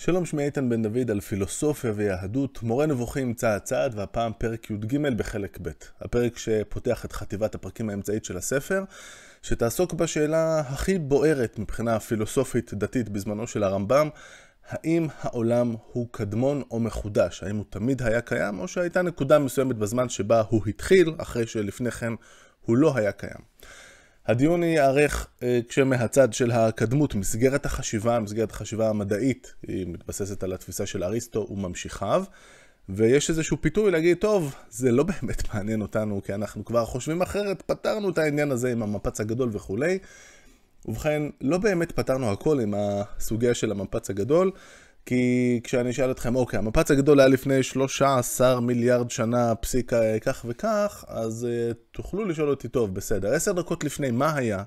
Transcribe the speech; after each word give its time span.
שלום, 0.00 0.26
שמי 0.26 0.44
איתן 0.44 0.68
בן 0.68 0.82
דוד 0.82 1.10
על 1.10 1.20
פילוסופיה 1.20 1.92
ויהדות, 1.94 2.62
מורה 2.62 2.86
נבוכים 2.86 3.34
צעד 3.34 3.60
צעד, 3.60 3.98
והפעם 3.98 4.32
פרק 4.38 4.70
י"ג 4.70 4.98
בחלק 5.16 5.58
ב'. 5.62 5.70
הפרק 6.00 6.38
שפותח 6.38 7.04
את 7.04 7.12
חטיבת 7.12 7.54
הפרקים 7.54 7.90
האמצעית 7.90 8.24
של 8.24 8.36
הספר, 8.36 8.84
שתעסוק 9.42 9.92
בשאלה 9.92 10.60
הכי 10.60 10.98
בוערת 10.98 11.58
מבחינה 11.58 12.00
פילוסופית 12.00 12.74
דתית 12.74 13.08
בזמנו 13.08 13.46
של 13.46 13.62
הרמב"ם, 13.62 14.08
האם 14.68 15.06
העולם 15.20 15.74
הוא 15.92 16.08
קדמון 16.10 16.62
או 16.70 16.80
מחודש? 16.80 17.42
האם 17.42 17.56
הוא 17.56 17.64
תמיד 17.70 18.02
היה 18.02 18.20
קיים, 18.20 18.58
או 18.58 18.68
שהייתה 18.68 19.02
נקודה 19.02 19.38
מסוימת 19.38 19.76
בזמן 19.76 20.08
שבה 20.08 20.42
הוא 20.48 20.62
התחיל, 20.66 21.14
אחרי 21.18 21.46
שלפני 21.46 21.90
כן 21.90 22.12
הוא 22.60 22.76
לא 22.76 22.96
היה 22.96 23.12
קיים. 23.12 23.40
הדיון 24.28 24.62
ייערך 24.62 25.26
אה, 25.42 25.60
כשמהצד 25.68 26.32
של 26.32 26.50
הקדמות, 26.50 27.14
מסגרת 27.14 27.66
החשיבה, 27.66 28.20
מסגרת 28.20 28.50
החשיבה 28.50 28.88
המדעית, 28.88 29.54
היא 29.66 29.86
מתבססת 29.86 30.42
על 30.42 30.52
התפיסה 30.52 30.86
של 30.86 31.04
אריסטו 31.04 31.46
וממשיכיו, 31.50 32.24
ויש 32.88 33.30
איזשהו 33.30 33.56
פיתוי 33.60 33.90
להגיד, 33.90 34.18
טוב, 34.18 34.54
זה 34.70 34.92
לא 34.92 35.02
באמת 35.10 35.54
מעניין 35.54 35.80
אותנו, 35.80 36.22
כי 36.24 36.34
אנחנו 36.34 36.64
כבר 36.64 36.84
חושבים 36.84 37.22
אחרת, 37.22 37.62
פתרנו 37.62 38.10
את 38.10 38.18
העניין 38.18 38.50
הזה 38.50 38.72
עם 38.72 38.82
המפץ 38.82 39.20
הגדול 39.20 39.48
וכולי. 39.52 39.98
ובכן, 40.86 41.22
לא 41.40 41.58
באמת 41.58 41.92
פתרנו 41.92 42.32
הכל 42.32 42.60
עם 42.60 42.74
הסוגיה 42.76 43.54
של 43.54 43.70
המפץ 43.70 44.10
הגדול, 44.10 44.50
כי 45.06 45.60
כשאני 45.64 45.90
אשאל 45.90 46.10
אתכם, 46.10 46.36
אוקיי, 46.36 46.58
המפץ 46.58 46.90
הגדול 46.90 47.20
היה 47.20 47.28
לפני 47.28 47.62
13 47.62 48.60
מיליארד 48.60 49.10
שנה, 49.10 49.54
פסיק 49.54 49.92
כך 50.20 50.44
וכך, 50.48 51.04
אז 51.08 51.46
uh, 51.46 51.74
תוכלו 51.90 52.24
לשאול 52.24 52.50
אותי, 52.50 52.68
טוב, 52.68 52.94
בסדר, 52.94 53.34
עשר 53.34 53.52
דקות 53.52 53.84
לפני, 53.84 54.10
מה 54.10 54.34
היה? 54.34 54.62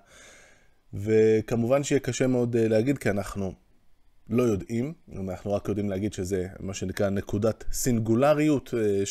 וכמובן 0.93 1.83
שיהיה 1.83 1.99
קשה 1.99 2.27
מאוד 2.27 2.55
uh, 2.55 2.59
להגיד, 2.59 2.97
כי 2.97 3.09
אנחנו 3.09 3.53
לא 4.29 4.43
יודעים, 4.43 4.93
אנחנו 5.19 5.53
רק 5.53 5.67
יודעים 5.67 5.89
להגיד 5.89 6.13
שזה 6.13 6.47
מה 6.59 6.73
שנקרא 6.73 7.09
נקודת 7.09 7.63
סינגולריות, 7.71 8.73
uh, 8.73 9.05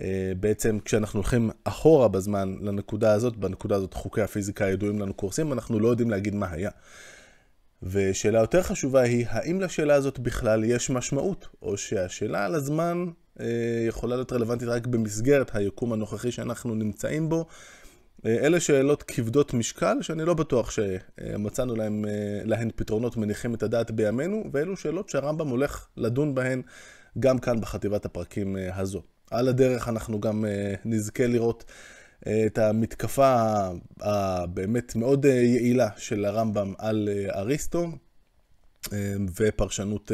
שבעצם 0.00 0.78
כשאנחנו 0.84 1.18
הולכים 1.18 1.50
אחורה 1.64 2.08
בזמן 2.08 2.54
לנקודה 2.60 3.12
הזאת, 3.12 3.36
בנקודה 3.36 3.76
הזאת 3.76 3.94
חוקי 3.94 4.22
הפיזיקה 4.22 4.64
הידועים 4.64 4.98
לנו 4.98 5.14
קורסים, 5.14 5.52
אנחנו 5.52 5.80
לא 5.80 5.88
יודעים 5.88 6.10
להגיד 6.10 6.34
מה 6.34 6.50
היה. 6.50 6.70
ושאלה 7.82 8.38
יותר 8.38 8.62
חשובה 8.62 9.00
היא, 9.00 9.26
האם 9.28 9.60
לשאלה 9.60 9.94
הזאת 9.94 10.18
בכלל 10.18 10.64
יש 10.64 10.90
משמעות, 10.90 11.48
או 11.62 11.76
שהשאלה 11.76 12.46
על 12.46 12.54
הזמן 12.54 13.06
אה, 13.40 13.84
יכולה 13.88 14.16
להיות 14.16 14.32
רלוונטית 14.32 14.68
רק 14.68 14.86
במסגרת 14.86 15.56
היקום 15.56 15.92
הנוכחי 15.92 16.32
שאנחנו 16.32 16.74
נמצאים 16.74 17.28
בו. 17.28 17.46
אה, 18.26 18.36
אלה 18.46 18.60
שאלות 18.60 19.02
כבדות 19.02 19.54
משקל, 19.54 19.96
שאני 20.00 20.24
לא 20.24 20.34
בטוח 20.34 20.70
שמצאנו 20.70 21.76
להם, 21.76 22.04
אה, 22.08 22.40
להן 22.44 22.70
פתרונות 22.76 23.16
מניחים 23.16 23.54
את 23.54 23.62
הדעת 23.62 23.90
בימינו, 23.90 24.44
ואלו 24.52 24.76
שאלות 24.76 25.08
שהרמב"ם 25.08 25.48
הולך 25.48 25.86
לדון 25.96 26.34
בהן 26.34 26.62
גם 27.18 27.38
כאן 27.38 27.60
בחטיבת 27.60 28.04
הפרקים 28.04 28.56
אה, 28.56 28.76
הזו. 28.76 29.02
על 29.30 29.48
הדרך 29.48 29.88
אנחנו 29.88 30.20
גם 30.20 30.44
אה, 30.44 30.74
נזכה 30.84 31.26
לראות 31.26 31.64
את 32.28 32.58
המתקפה 32.58 33.56
הבאמת 34.00 34.96
מאוד 34.96 35.26
אה, 35.26 35.32
יעילה 35.32 35.88
של 35.96 36.24
הרמב"ם 36.24 36.72
על 36.78 37.08
אה, 37.12 37.38
אריסטו, 37.38 37.88
אה, 38.92 39.14
ופרשנות 39.40 40.12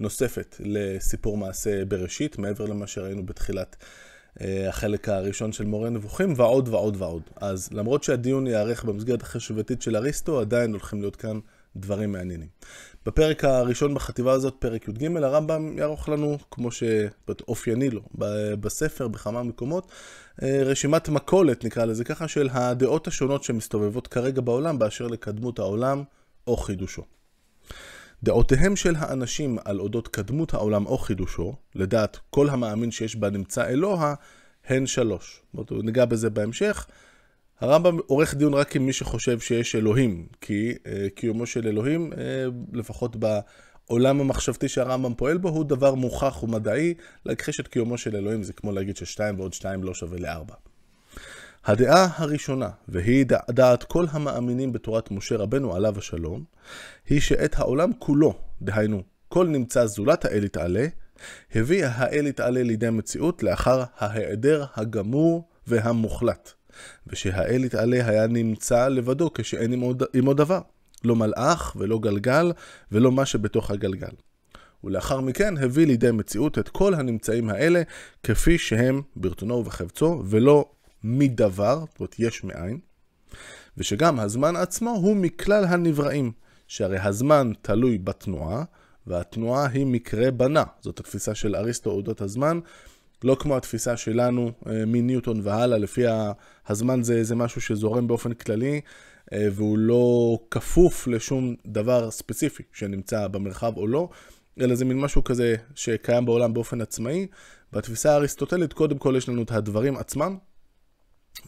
נוספת 0.00 0.56
לסיפור 0.60 1.36
מעשה 1.36 1.84
בראשית, 1.84 2.38
מעבר 2.38 2.66
למה 2.66 2.86
שראינו 2.86 3.26
בתחילת 3.26 3.76
החלק 4.40 5.08
הראשון 5.08 5.52
של 5.52 5.64
מורה 5.64 5.90
נבוכים, 5.90 6.34
ועוד 6.36 6.68
ועוד 6.68 6.96
ועוד. 6.98 7.22
אז 7.36 7.68
למרות 7.72 8.02
שהדיון 8.02 8.46
ייערך 8.46 8.84
במסגרת 8.84 9.22
החשיבתית 9.22 9.82
של 9.82 9.96
אריסטו, 9.96 10.40
עדיין 10.40 10.70
הולכים 10.70 11.00
להיות 11.00 11.16
כאן 11.16 11.38
דברים 11.80 12.12
מעניינים. 12.12 12.48
בפרק 13.06 13.44
הראשון 13.44 13.94
בחטיבה 13.94 14.32
הזאת, 14.32 14.54
פרק 14.58 14.88
י"ג, 14.88 15.16
הרמב"ם 15.16 15.78
יערוך 15.78 16.08
לנו, 16.08 16.38
כמו 16.50 16.68
שאופייני 16.70 17.90
לו 17.90 18.00
בספר, 18.60 19.08
בכמה 19.08 19.42
מקומות, 19.42 19.90
אה, 20.42 20.62
רשימת 20.64 21.08
מכולת, 21.08 21.64
נקרא 21.64 21.84
לזה 21.84 22.04
ככה, 22.04 22.28
של 22.28 22.48
הדעות 22.52 23.06
השונות 23.06 23.44
שמסתובבות 23.44 24.06
כרגע 24.06 24.40
בעולם 24.40 24.78
באשר 24.78 25.06
לקדמות 25.06 25.58
העולם 25.58 26.02
או 26.46 26.56
חידושו. 26.56 27.02
דעותיהם 28.22 28.76
של 28.76 28.94
האנשים 28.98 29.58
על 29.64 29.80
אודות 29.80 30.08
קדמות 30.08 30.54
העולם 30.54 30.86
או 30.86 30.98
חידושו, 30.98 31.54
לדעת 31.74 32.18
כל 32.30 32.48
המאמין 32.48 32.90
שיש 32.90 33.16
בה 33.16 33.30
נמצא 33.30 33.66
אלוה, 33.66 34.14
הן 34.66 34.86
שלוש. 34.86 35.42
ניגע 35.70 36.04
בזה 36.04 36.30
בהמשך. 36.30 36.86
הרמב"ם 37.60 37.98
עורך 38.06 38.34
דיון 38.34 38.54
רק 38.54 38.76
עם 38.76 38.86
מי 38.86 38.92
שחושב 38.92 39.40
שיש 39.40 39.74
אלוהים, 39.74 40.26
כי 40.40 40.74
uh, 40.74 40.88
קיומו 41.14 41.46
של 41.46 41.66
אלוהים, 41.66 42.12
uh, 42.12 42.16
לפחות 42.72 43.16
בעולם 43.16 44.20
המחשבתי 44.20 44.68
שהרמב"ם 44.68 45.14
פועל 45.14 45.38
בו, 45.38 45.48
הוא 45.48 45.64
דבר 45.64 45.94
מוכח 45.94 46.42
ומדעי. 46.42 46.94
להכחיש 47.26 47.60
את 47.60 47.68
קיומו 47.68 47.98
של 47.98 48.16
אלוהים 48.16 48.42
זה 48.42 48.52
כמו 48.52 48.72
להגיד 48.72 48.96
ששתיים 48.96 49.40
ועוד 49.40 49.52
שתיים 49.52 49.84
לא 49.84 49.94
שווה 49.94 50.18
לארבע. 50.18 50.54
הדעה 51.64 52.08
הראשונה, 52.16 52.68
והיא 52.88 53.26
דעת 53.50 53.84
כל 53.84 54.06
המאמינים 54.10 54.72
בתורת 54.72 55.10
משה 55.10 55.36
רבנו 55.36 55.74
עליו 55.76 55.98
השלום, 55.98 56.44
היא 57.08 57.20
שאת 57.20 57.58
העולם 57.58 57.90
כולו, 57.98 58.34
דהיינו, 58.62 59.02
כל 59.28 59.46
נמצא 59.46 59.86
זולת 59.86 60.24
האל 60.24 60.44
יתעלה, 60.44 60.86
הביא 61.54 61.86
האל 61.86 62.26
יתעלה 62.26 62.62
לידי 62.62 62.90
מציאות 62.90 63.42
לאחר 63.42 63.84
ההיעדר 63.98 64.64
הגמור 64.76 65.48
והמוחלט. 65.66 66.57
ושהאל 67.06 67.64
יתעלה 67.64 68.08
היה 68.08 68.26
נמצא 68.26 68.88
לבדו 68.88 69.30
כשאין 69.34 69.72
עמו, 69.72 69.92
עמו 70.14 70.34
דבר. 70.34 70.60
לא 71.04 71.16
מלאך 71.16 71.76
ולא 71.76 71.98
גלגל 71.98 72.52
ולא 72.92 73.12
מה 73.12 73.26
שבתוך 73.26 73.70
הגלגל. 73.70 74.10
ולאחר 74.84 75.20
מכן 75.20 75.56
הביא 75.56 75.86
לידי 75.86 76.10
מציאות 76.10 76.58
את 76.58 76.68
כל 76.68 76.94
הנמצאים 76.94 77.50
האלה 77.50 77.82
כפי 78.22 78.58
שהם 78.58 79.02
ברצונו 79.16 79.54
ובחפצו, 79.54 80.22
ולא 80.26 80.70
מדבר, 81.04 81.84
זאת 81.88 82.00
אומרת 82.00 82.14
יש 82.18 82.44
מאין, 82.44 82.78
ושגם 83.76 84.20
הזמן 84.20 84.56
עצמו 84.56 84.90
הוא 84.90 85.16
מכלל 85.16 85.64
הנבראים, 85.64 86.32
שהרי 86.66 86.98
הזמן 86.98 87.52
תלוי 87.62 87.98
בתנועה, 87.98 88.64
והתנועה 89.06 89.66
היא 89.66 89.86
מקרה 89.86 90.30
בנה. 90.30 90.64
זאת 90.80 91.00
התפיסה 91.00 91.34
של 91.34 91.56
אריסטו 91.56 91.90
אודות 91.90 92.20
הזמן, 92.20 92.60
לא 93.24 93.36
כמו 93.40 93.56
התפיסה 93.56 93.96
שלנו 93.96 94.52
אה, 94.66 94.84
מניוטון 94.86 95.40
והלאה, 95.42 95.78
לפי 95.78 96.02
הזמן 96.68 97.02
זה, 97.02 97.24
זה 97.24 97.34
משהו 97.34 97.60
שזורם 97.60 98.06
באופן 98.08 98.32
כללי, 98.32 98.80
אה, 99.32 99.48
והוא 99.52 99.78
לא 99.78 100.38
כפוף 100.50 101.06
לשום 101.06 101.54
דבר 101.66 102.10
ספציפי 102.10 102.62
שנמצא 102.72 103.26
במרחב 103.26 103.76
או 103.76 103.86
לא, 103.86 104.08
אלא 104.60 104.74
זה 104.74 104.84
מין 104.84 105.00
משהו 105.00 105.24
כזה 105.24 105.54
שקיים 105.74 106.26
בעולם 106.26 106.54
באופן 106.54 106.80
עצמאי. 106.80 107.26
בתפיסה 107.72 108.12
האריסטוטלית, 108.12 108.72
קודם 108.72 108.98
כל 108.98 109.14
יש 109.16 109.28
לנו 109.28 109.42
את 109.42 109.50
הדברים 109.50 109.96
עצמם, 109.96 110.36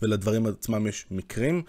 ולדברים 0.03 0.47
עצמם 0.47 0.87
יש 0.87 1.07
מקרים. 1.11 1.63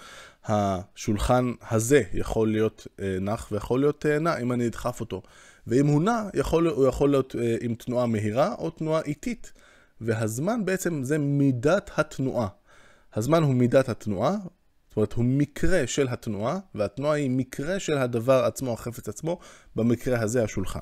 השולחן 0.45 1.51
הזה 1.69 2.01
יכול 2.13 2.51
להיות 2.51 2.87
אה, 3.01 3.17
נח 3.21 3.51
ויכול 3.51 3.79
להיות 3.79 4.05
נע 4.05 4.37
אם 4.37 4.51
אני 4.51 4.67
אדחף 4.67 4.99
אותו. 4.99 5.21
ואם 5.67 5.87
הוא 5.87 6.01
נע, 6.01 6.23
יכול, 6.33 6.67
הוא 6.67 6.87
יכול 6.87 7.09
להיות 7.09 7.35
עם 7.61 7.75
תנועה 7.75 8.05
מהירה 8.05 8.55
או 8.57 8.69
תנועה 8.69 9.01
איטית. 9.01 9.53
והזמן 10.01 10.65
בעצם 10.65 11.03
זה 11.03 11.17
מידת 11.17 11.91
התנועה. 11.95 12.47
הזמן 13.13 13.43
הוא 13.43 13.55
מידת 13.55 13.89
התנועה, 13.89 14.35
זאת 14.89 14.97
אומרת 14.97 15.13
הוא 15.13 15.25
מקרה 15.25 15.87
של 15.87 16.07
התנועה, 16.07 16.59
והתנועה 16.75 17.15
היא 17.15 17.29
מקרה 17.29 17.79
של 17.79 17.97
הדבר 17.97 18.43
עצמו, 18.45 18.73
החפץ 18.73 19.09
עצמו, 19.09 19.39
במקרה 19.75 20.21
הזה 20.21 20.43
השולחן. 20.43 20.81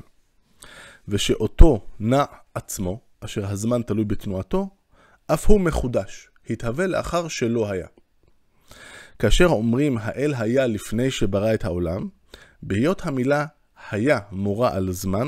ושאותו 1.07 1.85
נע 1.99 2.23
עצמו, 2.53 2.99
אשר 3.19 3.45
הזמן 3.45 3.81
תלוי 3.81 4.05
בתנועתו, 4.05 4.69
אף 5.27 5.45
הוא 5.49 5.61
מחודש, 5.61 6.29
התהווה 6.49 6.87
לאחר 6.87 7.27
שלא 7.27 7.71
היה. 7.71 7.87
כאשר 9.19 9.45
אומרים 9.45 9.97
האל 10.01 10.33
היה 10.37 10.67
לפני 10.67 11.11
שברא 11.11 11.53
את 11.53 11.65
העולם, 11.65 12.07
בהיות 12.63 13.01
המילה 13.05 13.45
היה 13.91 14.19
מורה 14.31 14.75
על 14.75 14.91
זמן, 14.91 15.27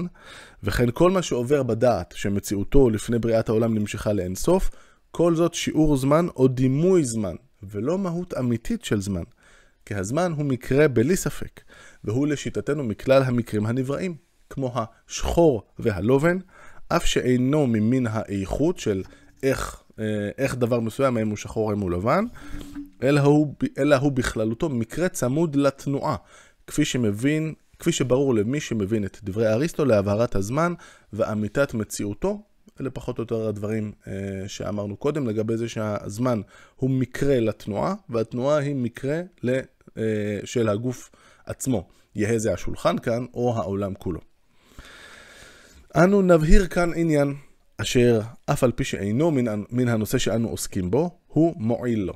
וכן 0.64 0.92
כל 0.94 1.12
מה 1.12 1.22
שעובר 1.22 1.64
בדעת 1.64 2.14
שמציאותו 2.18 2.90
לפני 2.90 3.20
בריאת 3.20 3.50
העולם 3.50 3.74
נמשכה 3.74 4.14
לאינסוף, 4.14 4.70
כל 5.12 5.36
זאת 5.36 5.54
שיעור 5.54 5.98
זמן 5.98 6.28
או 6.36 6.48
דימוי 6.48 7.04
זמן, 7.04 7.36
ולא 7.64 7.98
מהות 7.98 8.34
אמיתית 8.34 8.86
של 8.86 9.02
זמן. 9.02 9.24
כי 9.86 9.96
הזמן 9.96 10.34
הוא 10.38 10.46
מקרה 10.46 10.88
בלי 10.88 11.16
ספק, 11.16 11.62
והוא 12.04 12.28
לשיטתנו 12.28 12.84
מכלל 12.84 13.24
המקרים 13.24 13.66
הנבראים, 13.66 14.16
כמו 14.50 14.74
השחור 14.76 15.64
והלובן, 15.80 16.38
אף 16.88 17.06
שאינו 17.06 17.68
ממין 17.68 18.08
האיכות 18.10 18.80
של 18.80 19.04
איך, 19.44 19.84
אה, 20.00 20.30
איך 20.38 20.56
דבר 20.56 20.80
מסוים, 20.80 21.18
האם 21.18 21.30
הוא 21.30 21.38
שחור, 21.38 21.72
האם 21.72 21.80
הוא 21.80 21.92
לבן, 21.92 22.26
אלא 23.04 23.20
הוא, 23.22 23.56
אלא 23.78 23.96
הוא 23.96 24.12
בכללותו 24.12 24.70
מקרה 24.70 25.10
צמוד 25.10 25.56
לתנועה, 25.56 26.16
כפי 26.68 26.86
שמבין 26.86 27.54
כפי 27.82 27.92
שברור 27.92 28.36
למי 28.36 28.60
שמבין 28.60 29.06
את 29.06 29.18
דברי 29.24 29.48
אריסטו 29.48 29.86
להבהרת 29.86 30.36
הזמן 30.36 30.74
ואמיתת 31.14 31.74
מציאותו. 31.74 32.42
אלה 32.82 32.90
פחות 32.90 33.18
או 33.18 33.24
יותר 33.24 33.48
הדברים 33.48 33.92
אה, 34.08 34.14
שאמרנו 34.48 34.98
קודם 34.98 35.28
לגבי 35.28 35.58
זה 35.58 35.70
שהזמן 35.70 36.42
הוא 36.76 36.90
מקרה 36.90 37.40
לתנועה, 37.40 37.96
והתנועה 38.10 38.58
היא 38.58 38.76
מקרה 38.76 39.22
ל, 39.44 39.60
אה, 39.98 40.40
של 40.44 40.70
הגוף 40.70 41.12
עצמו. 41.46 41.88
יהא 42.16 42.38
זה 42.38 42.54
השולחן 42.54 42.98
כאן 42.98 43.26
או 43.34 43.56
העולם 43.56 43.94
כולו. 43.94 44.20
אנו 45.96 46.22
נבהיר 46.22 46.68
כאן 46.68 46.92
עניין, 46.96 47.34
אשר 47.78 48.22
אף 48.46 48.64
על 48.64 48.72
פי 48.72 48.84
שאינו 48.84 49.32
מן, 49.32 49.64
מן 49.70 49.88
הנושא 49.88 50.18
שאנו 50.18 50.50
עוסקים 50.50 50.92
בו, 50.92 51.10
הוא 51.28 51.54
מועיל 51.58 52.00
לו. 52.00 52.14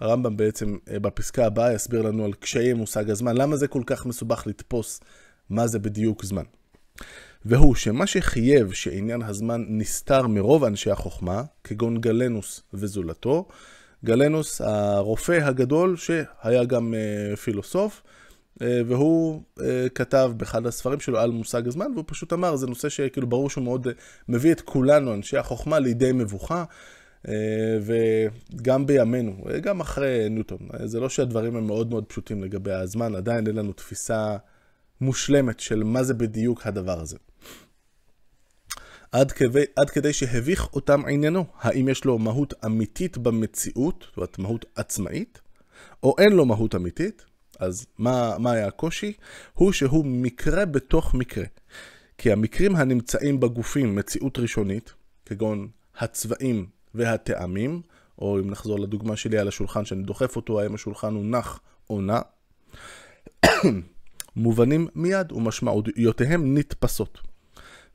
הרמב"ם 0.00 0.36
בעצם 0.36 0.76
אה, 0.90 0.98
בפסקה 0.98 1.46
הבאה 1.46 1.72
יסביר 1.72 2.02
לנו 2.02 2.24
על 2.24 2.32
קשיי 2.32 2.72
מושג 2.72 3.10
הזמן, 3.10 3.36
למה 3.36 3.56
זה 3.56 3.68
כל 3.68 3.82
כך 3.86 4.06
מסובך 4.06 4.46
לתפוס 4.46 5.00
מה 5.50 5.66
זה 5.66 5.78
בדיוק 5.78 6.24
זמן. 6.24 6.44
והוא 7.44 7.74
שמה 7.74 8.06
שחייב 8.06 8.72
שעניין 8.72 9.22
הזמן 9.22 9.64
נסתר 9.68 10.26
מרוב 10.26 10.64
אנשי 10.64 10.90
החוכמה, 10.90 11.42
כגון 11.64 12.00
גלנוס 12.00 12.62
וזולתו, 12.74 13.48
גלנוס 14.04 14.60
הרופא 14.60 15.32
הגדול 15.32 15.96
שהיה 15.96 16.64
גם 16.64 16.94
uh, 16.94 17.36
פילוסוף, 17.36 18.02
uh, 18.02 18.62
והוא 18.86 19.42
uh, 19.58 19.62
כתב 19.94 20.32
באחד 20.36 20.66
הספרים 20.66 21.00
שלו 21.00 21.18
על 21.18 21.30
מושג 21.30 21.68
הזמן, 21.68 21.86
והוא 21.94 22.04
פשוט 22.06 22.32
אמר, 22.32 22.56
זה 22.56 22.66
נושא 22.66 22.88
שכאילו 22.88 23.26
ברור 23.26 23.50
שהוא 23.50 23.64
מאוד 23.64 23.86
uh, 23.86 23.90
מביא 24.28 24.52
את 24.52 24.60
כולנו, 24.60 25.14
אנשי 25.14 25.36
החוכמה, 25.36 25.78
לידי 25.78 26.12
מבוכה. 26.12 26.64
וגם 27.82 28.86
בימינו, 28.86 29.44
גם 29.62 29.80
אחרי 29.80 30.28
ניוטון. 30.30 30.58
זה 30.84 31.00
לא 31.00 31.08
שהדברים 31.08 31.56
הם 31.56 31.66
מאוד 31.66 31.90
מאוד 31.90 32.04
פשוטים 32.04 32.44
לגבי 32.44 32.72
הזמן, 32.72 33.14
עדיין 33.14 33.46
אין 33.46 33.56
לנו 33.56 33.72
תפיסה 33.72 34.36
מושלמת 35.00 35.60
של 35.60 35.84
מה 35.84 36.02
זה 36.02 36.14
בדיוק 36.14 36.66
הדבר 36.66 37.00
הזה. 37.00 37.16
עד 39.12 39.32
כדי, 39.32 39.64
עד 39.76 39.90
כדי 39.90 40.12
שהביך 40.12 40.74
אותם 40.74 41.02
עניינו, 41.08 41.44
האם 41.60 41.88
יש 41.88 42.04
לו 42.04 42.18
מהות 42.18 42.54
אמיתית 42.64 43.18
במציאות, 43.18 44.04
זאת 44.08 44.16
אומרת 44.16 44.38
מהות 44.38 44.64
עצמאית, 44.74 45.40
או 46.02 46.14
אין 46.18 46.32
לו 46.32 46.44
מהות 46.44 46.74
אמיתית, 46.74 47.24
אז 47.58 47.86
מה, 47.98 48.36
מה 48.38 48.52
היה 48.52 48.66
הקושי? 48.66 49.12
הוא 49.52 49.72
שהוא 49.72 50.04
מקרה 50.06 50.64
בתוך 50.64 51.14
מקרה. 51.14 51.44
כי 52.18 52.32
המקרים 52.32 52.76
הנמצאים 52.76 53.40
בגופים 53.40 53.96
מציאות 53.96 54.38
ראשונית, 54.38 54.94
כגון 55.26 55.68
הצבעים 55.98 56.66
והטעמים, 56.96 57.82
או 58.18 58.38
אם 58.40 58.50
נחזור 58.50 58.78
לדוגמה 58.80 59.16
שלי 59.16 59.38
על 59.38 59.48
השולחן 59.48 59.84
שאני 59.84 60.02
דוחף 60.02 60.36
אותו, 60.36 60.60
האם 60.60 60.74
השולחן 60.74 61.14
הוא 61.14 61.24
נח 61.24 61.60
או 61.90 62.00
נע, 62.00 62.20
מובנים 64.36 64.88
מיד 64.94 65.32
ומשמעויותיהם 65.32 66.58
נתפסות. 66.58 67.20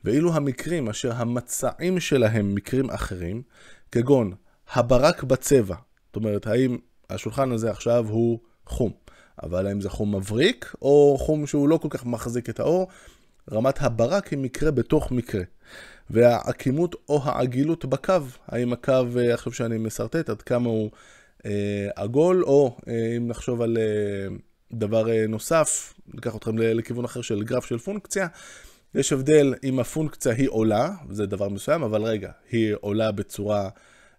ואילו 0.04 0.34
המקרים 0.34 0.88
אשר 0.88 1.12
המצעים 1.12 2.00
שלהם 2.00 2.54
מקרים 2.54 2.90
אחרים, 2.90 3.42
כגון 3.92 4.34
הברק 4.72 5.22
בצבע, 5.22 5.76
זאת 6.06 6.16
אומרת, 6.16 6.46
האם 6.46 6.78
השולחן 7.10 7.52
הזה 7.52 7.70
עכשיו 7.70 8.06
הוא 8.08 8.38
חום, 8.66 8.92
אבל 9.42 9.66
האם 9.66 9.80
זה 9.80 9.90
חום 9.90 10.14
מבריק, 10.14 10.74
או 10.82 11.16
חום 11.20 11.46
שהוא 11.46 11.68
לא 11.68 11.76
כל 11.76 11.88
כך 11.90 12.06
מחזיק 12.06 12.50
את 12.50 12.60
האור, 12.60 12.88
רמת 13.52 13.82
הברק 13.82 14.26
היא 14.26 14.38
מקרה 14.38 14.70
בתוך 14.70 15.12
מקרה. 15.12 15.42
והעקימות 16.10 16.94
או 17.08 17.20
העגילות 17.24 17.84
בקו, 17.84 18.14
האם 18.48 18.72
הקו, 18.72 19.04
אה, 19.18 19.34
עכשיו 19.34 19.52
שאני 19.52 19.78
משרטט, 19.78 20.30
עד 20.30 20.42
כמה 20.42 20.68
הוא 20.68 20.90
אה, 21.46 21.88
עגול, 21.96 22.44
או 22.44 22.76
אה, 22.88 23.16
אם 23.16 23.28
נחשוב 23.28 23.62
על 23.62 23.78
אה, 23.78 24.36
דבר 24.72 25.10
אה, 25.10 25.26
נוסף, 25.28 25.94
ניקח 26.14 26.36
אתכם 26.36 26.58
לכיוון 26.58 27.04
אחר 27.04 27.22
של 27.22 27.42
גרף 27.42 27.64
של 27.64 27.78
פונקציה, 27.78 28.26
יש 28.94 29.12
הבדל 29.12 29.54
אם 29.64 29.78
הפונקציה 29.78 30.32
היא 30.32 30.48
עולה, 30.50 30.90
זה 31.10 31.26
דבר 31.26 31.48
מסוים, 31.48 31.82
אבל 31.82 32.02
רגע, 32.02 32.30
היא 32.50 32.74
עולה 32.80 33.12
בצורה 33.12 33.68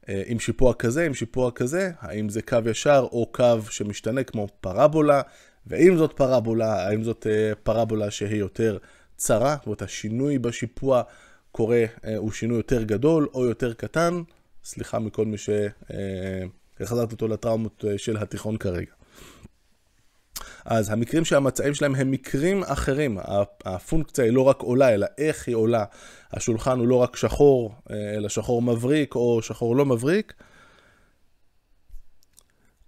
אה, 0.09 0.24
עם 0.25 0.39
שיפוע 0.39 0.74
כזה, 0.74 1.06
עם 1.06 1.13
שיפוע 1.13 1.51
כזה, 1.51 1.91
האם 2.00 2.30
זה 2.30 2.41
קו 2.41 2.57
ישר 2.65 3.07
או 3.12 3.31
קו 3.31 3.57
שמשתנה 3.69 4.24
כמו 4.24 4.47
פרבולה, 4.62 5.21
ואם 5.68 5.97
זאת 5.97 6.13
פרבולה, 6.13 6.88
האם 6.88 7.03
זאת 7.03 7.27
אה, 7.30 7.56
פרבולה 7.63 8.12
שהיא 8.12 8.39
יותר 8.39 8.77
צרה, 9.18 9.56
זאת 9.59 9.65
אומרת 9.65 9.81
השינוי 9.81 10.39
בשיפוע 10.39 11.01
קורה, 11.55 11.85
אה, 12.05 12.17
הוא 12.17 12.31
שינוי 12.31 12.57
יותר 12.57 12.83
גדול 12.83 13.27
או 13.33 13.45
יותר 13.45 13.73
קטן, 13.73 14.21
סליחה 14.63 15.00
מכל 15.00 15.25
מי 15.25 15.38
שהחזרתי 15.38 17.13
אותו 17.13 17.27
לטראומות 17.27 17.85
של 17.97 18.17
התיכון 18.17 18.57
כרגע. 18.57 18.91
אז 20.65 20.89
המקרים 20.89 21.25
שהמצעים 21.25 21.73
שלהם 21.73 21.95
הם 21.95 22.11
מקרים 22.11 22.63
אחרים. 22.63 23.17
הפונקציה 23.65 24.23
היא 24.25 24.33
לא 24.33 24.41
רק 24.41 24.61
עולה, 24.61 24.94
אלא 24.94 25.07
איך 25.17 25.47
היא 25.47 25.55
עולה. 25.55 25.85
השולחן 26.31 26.79
הוא 26.79 26.88
לא 26.88 26.95
רק 26.95 27.15
שחור, 27.15 27.75
אה, 27.91 28.15
אלא 28.15 28.29
שחור 28.29 28.61
מבריק 28.61 29.15
או 29.15 29.41
שחור 29.41 29.75
לא 29.75 29.85
מבריק. 29.85 30.33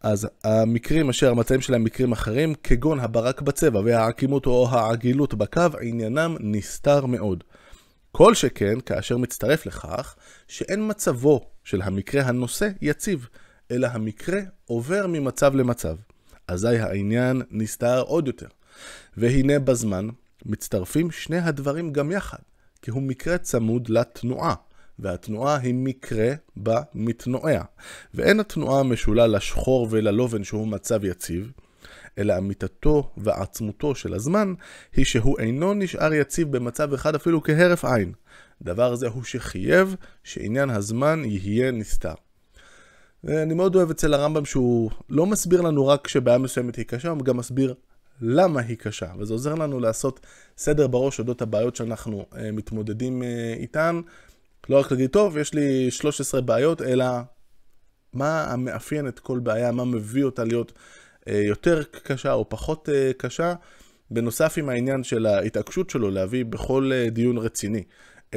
אז 0.01 0.27
המקרים 0.43 1.09
אשר 1.09 1.31
המצעים 1.31 1.61
שלהם 1.61 1.83
מקרים 1.83 2.11
אחרים, 2.11 2.55
כגון 2.63 2.99
הברק 2.99 3.41
בצבע 3.41 3.81
והעקימות 3.85 4.45
או 4.45 4.67
העגילות 4.69 5.33
בקו, 5.33 5.61
עניינם 5.81 6.37
נסתר 6.39 7.05
מאוד. 7.05 7.43
כל 8.17 8.33
שכן 8.33 8.79
כאשר 8.79 9.17
מצטרף 9.17 9.65
לכך 9.65 10.15
שאין 10.47 10.89
מצבו 10.89 11.41
של 11.63 11.81
המקרה 11.81 12.23
הנושא 12.23 12.69
יציב, 12.81 13.27
אלא 13.71 13.87
המקרה 13.87 14.39
עובר 14.65 15.05
ממצב 15.07 15.55
למצב. 15.55 15.95
אזי 16.47 16.67
העניין 16.67 17.41
נסתר 17.51 18.01
עוד 18.01 18.27
יותר. 18.27 18.47
והנה 19.17 19.59
בזמן 19.59 20.07
מצטרפים 20.45 21.11
שני 21.11 21.37
הדברים 21.37 21.93
גם 21.93 22.11
יחד, 22.11 22.37
כי 22.81 22.91
הוא 22.91 23.01
מקרה 23.01 23.37
צמוד 23.37 23.89
לתנועה, 23.89 24.55
והתנועה 24.99 25.57
היא 25.57 25.73
מקרה 25.73 26.31
במתנועע. 26.57 27.63
ואין 28.13 28.39
התנועה 28.39 28.83
משולה 28.83 29.27
לשחור 29.27 29.87
וללובן 29.91 30.43
שהוא 30.43 30.67
מצב 30.67 31.05
יציב, 31.05 31.51
אלא 32.17 32.37
אמיתתו 32.37 33.11
ועצמותו 33.17 33.95
של 33.95 34.13
הזמן 34.13 34.53
היא 34.95 35.05
שהוא 35.05 35.39
אינו 35.39 35.73
נשאר 35.73 36.13
יציב 36.13 36.57
במצב 36.57 36.93
אחד 36.93 37.15
אפילו 37.15 37.43
כהרף 37.43 37.85
עין. 37.85 38.13
דבר 38.61 38.95
זה 38.95 39.07
הוא 39.07 39.23
שחייב 39.23 39.95
שעניין 40.23 40.69
הזמן 40.69 41.21
יהיה 41.25 41.71
נסתר. 41.71 42.13
ואני 43.23 43.53
מאוד 43.53 43.75
אוהב 43.75 43.89
אצל 43.89 44.13
הרמב"ם 44.13 44.45
שהוא 44.45 44.91
לא 45.09 45.25
מסביר 45.25 45.61
לנו 45.61 45.87
רק 45.87 46.07
שבעיה 46.07 46.37
מסוימת 46.37 46.75
היא 46.75 46.85
קשה, 46.85 47.09
הוא 47.09 47.25
גם 47.25 47.37
מסביר 47.37 47.73
למה 48.21 48.61
היא 48.61 48.77
קשה. 48.77 49.07
וזה 49.19 49.33
עוזר 49.33 49.55
לנו 49.55 49.79
לעשות 49.79 50.19
סדר 50.57 50.87
בראש 50.87 51.19
אודות 51.19 51.41
הבעיות 51.41 51.75
שאנחנו 51.75 52.25
uh, 52.31 52.35
מתמודדים 52.53 53.21
uh, 53.21 53.25
איתן. 53.59 54.01
לא 54.69 54.79
רק 54.79 54.91
להגיד, 54.91 55.09
טוב, 55.09 55.37
יש 55.37 55.53
לי 55.53 55.91
13 55.91 56.41
בעיות, 56.41 56.81
אלא 56.81 57.05
מה 58.13 58.43
המאפיין 58.43 59.07
את 59.07 59.19
כל 59.19 59.39
בעיה, 59.39 59.71
מה 59.71 59.85
מביא 59.85 60.23
אותה 60.23 60.43
להיות 60.43 60.71
יותר 61.27 61.83
קשה 62.03 62.33
או 62.33 62.49
פחות 62.49 62.89
uh, 62.89 63.13
קשה. 63.17 63.53
בנוסף 64.11 64.57
עם 64.57 64.69
העניין 64.69 65.03
של 65.03 65.25
ההתעקשות 65.25 65.89
שלו 65.89 66.11
להביא 66.11 66.45
בכל 66.45 66.91
uh, 66.91 67.09
דיון 67.09 67.37
רציני 67.37 67.83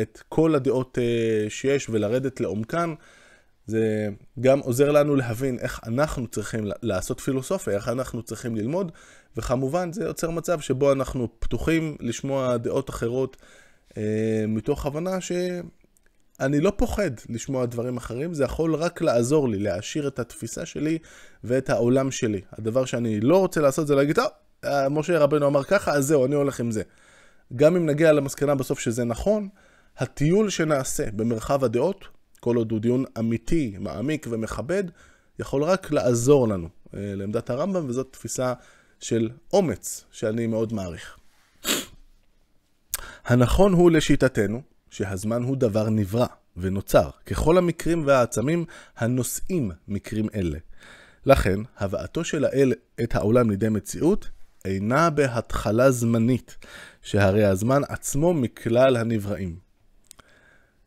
את 0.01 0.23
כל 0.29 0.55
הדעות 0.55 0.99
שיש 1.49 1.89
ולרדת 1.89 2.41
לעומקן. 2.41 2.95
זה 3.67 4.09
גם 4.41 4.59
עוזר 4.59 4.91
לנו 4.91 5.17
להבין 5.17 5.59
איך 5.59 5.81
אנחנו 5.87 6.27
צריכים 6.27 6.65
לעשות 6.83 7.21
פילוסופיה, 7.21 7.75
איך 7.75 7.89
אנחנו 7.89 8.23
צריכים 8.23 8.57
ללמוד, 8.57 8.93
וכמובן 9.37 9.93
זה 9.93 10.05
יוצר 10.05 10.31
מצב 10.31 10.61
שבו 10.61 10.93
אנחנו 10.93 11.29
פתוחים 11.39 11.97
לשמוע 12.01 12.57
דעות 12.57 12.91
אחרות 12.91 13.37
אה, 13.97 14.45
מתוך 14.49 14.87
הבנה 14.87 15.21
שאני 16.41 16.61
לא 16.61 16.73
פוחד 16.77 17.11
לשמוע 17.29 17.67
דברים 17.67 17.97
אחרים, 17.97 18.35
זה 18.35 18.45
יכול 18.45 18.75
רק 18.75 19.03
לעזור 19.03 19.49
לי, 19.49 19.59
להעשיר 19.59 20.09
את 20.09 20.19
התפיסה 20.19 20.67
שלי 20.67 20.99
ואת 21.45 21.71
העולם 21.71 22.11
שלי. 22.11 22.41
הדבר 22.53 22.85
שאני 22.85 23.21
לא 23.21 23.39
רוצה 23.39 23.61
לעשות 23.61 23.87
זה 23.87 23.95
להגיד, 23.95 24.17
טוב, 24.17 24.27
אה, 24.65 24.89
משה 24.89 25.19
רבנו 25.19 25.47
אמר 25.47 25.63
ככה, 25.63 25.93
אז 25.93 26.07
זהו, 26.07 26.27
אני 26.27 26.35
הולך 26.35 26.61
עם 26.61 26.71
זה. 26.71 26.83
גם 27.57 27.77
אם 27.77 27.87
נגיע 27.87 28.13
למסקנה 28.13 28.55
בסוף 28.55 28.79
שזה 28.81 29.05
נכון, 29.05 29.49
הטיול 29.99 30.51
שנעשה 30.51 31.11
במרחב 31.11 31.65
הדעות 31.65 32.05
כל 32.41 32.57
עוד 32.57 32.73
הוא 32.73 32.81
דיון 32.81 33.05
אמיתי, 33.19 33.77
מעמיק 33.79 34.27
ומכבד, 34.31 34.85
יכול 35.39 35.65
רק 35.65 35.91
לעזור 35.91 36.49
לנו 36.49 36.69
אה, 36.95 37.01
לעמדת 37.15 37.51
הרמב"ם, 37.51 37.89
וזאת 37.89 38.09
תפיסה 38.11 38.53
של 39.01 39.31
אומץ 39.53 40.05
שאני 40.13 40.47
מאוד 40.47 40.73
מעריך. 40.73 41.17
הנכון 43.25 43.73
הוא 43.73 43.91
לשיטתנו 43.91 44.63
שהזמן 44.91 45.43
הוא 45.43 45.57
דבר 45.57 45.91
נברא 45.91 46.27
ונוצר, 46.57 47.11
ככל 47.27 47.59
המקרים 47.59 48.07
והעצמים 48.07 48.65
הנושאים 48.97 49.71
מקרים 49.89 50.27
אלה. 50.35 50.59
לכן, 51.27 51.61
הבאתו 51.79 52.25
של 52.25 52.45
האל 52.45 52.73
את 53.03 53.15
העולם 53.15 53.51
לידי 53.51 53.69
מציאות 53.69 54.29
אינה 54.65 55.11
בהתחלה 55.11 55.91
זמנית, 55.91 56.57
שהרי 57.03 57.45
הזמן 57.45 57.83
עצמו 57.89 58.35
מכלל 58.35 58.97
הנבראים. 58.97 59.57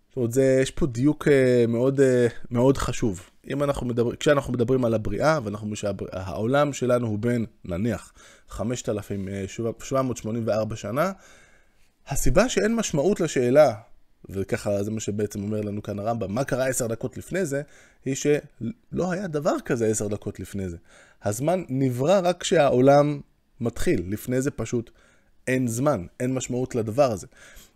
זאת 0.09 0.17
אומרת, 0.17 0.31
זה, 0.31 0.59
יש 0.61 0.71
פה 0.71 0.85
דיוק 0.85 1.27
אה, 1.27 1.65
מאוד, 1.67 2.01
אה, 2.01 2.27
מאוד 2.51 2.77
חשוב. 2.77 3.29
אם 3.49 3.63
אנחנו 3.63 3.87
מדבר, 3.87 4.15
כשאנחנו 4.15 4.53
מדברים 4.53 4.85
על 4.85 4.93
הבריאה, 4.93 5.39
ואנחנו, 5.43 5.75
שהעולם 5.75 6.73
שלנו 6.73 7.07
הוא 7.07 7.19
בין, 7.19 7.45
נניח, 7.65 8.13
5,784 8.49 10.71
אה, 10.71 10.77
שנה, 10.77 11.11
הסיבה 12.07 12.49
שאין 12.49 12.75
משמעות 12.75 13.19
לשאלה, 13.19 13.73
וככה 14.29 14.83
זה 14.83 14.91
מה 14.91 14.99
שבעצם 14.99 15.43
אומר 15.43 15.61
לנו 15.61 15.83
כאן 15.83 15.99
הרמב"ם, 15.99 16.35
מה 16.35 16.43
קרה 16.43 16.67
עשר 16.67 16.87
דקות 16.87 17.17
לפני 17.17 17.45
זה, 17.45 17.61
היא 18.05 18.15
שלא 18.15 19.11
היה 19.11 19.27
דבר 19.27 19.55
כזה 19.65 19.87
עשר 19.87 20.07
דקות 20.07 20.39
לפני 20.39 20.69
זה. 20.69 20.77
הזמן 21.23 21.63
נברא 21.69 22.19
רק 22.23 22.41
כשהעולם 22.41 23.19
מתחיל, 23.61 24.03
לפני 24.07 24.41
זה 24.41 24.51
פשוט 24.51 24.91
אין 25.47 25.67
זמן, 25.67 26.05
אין 26.19 26.33
משמעות 26.33 26.75
לדבר 26.75 27.11
הזה. 27.11 27.27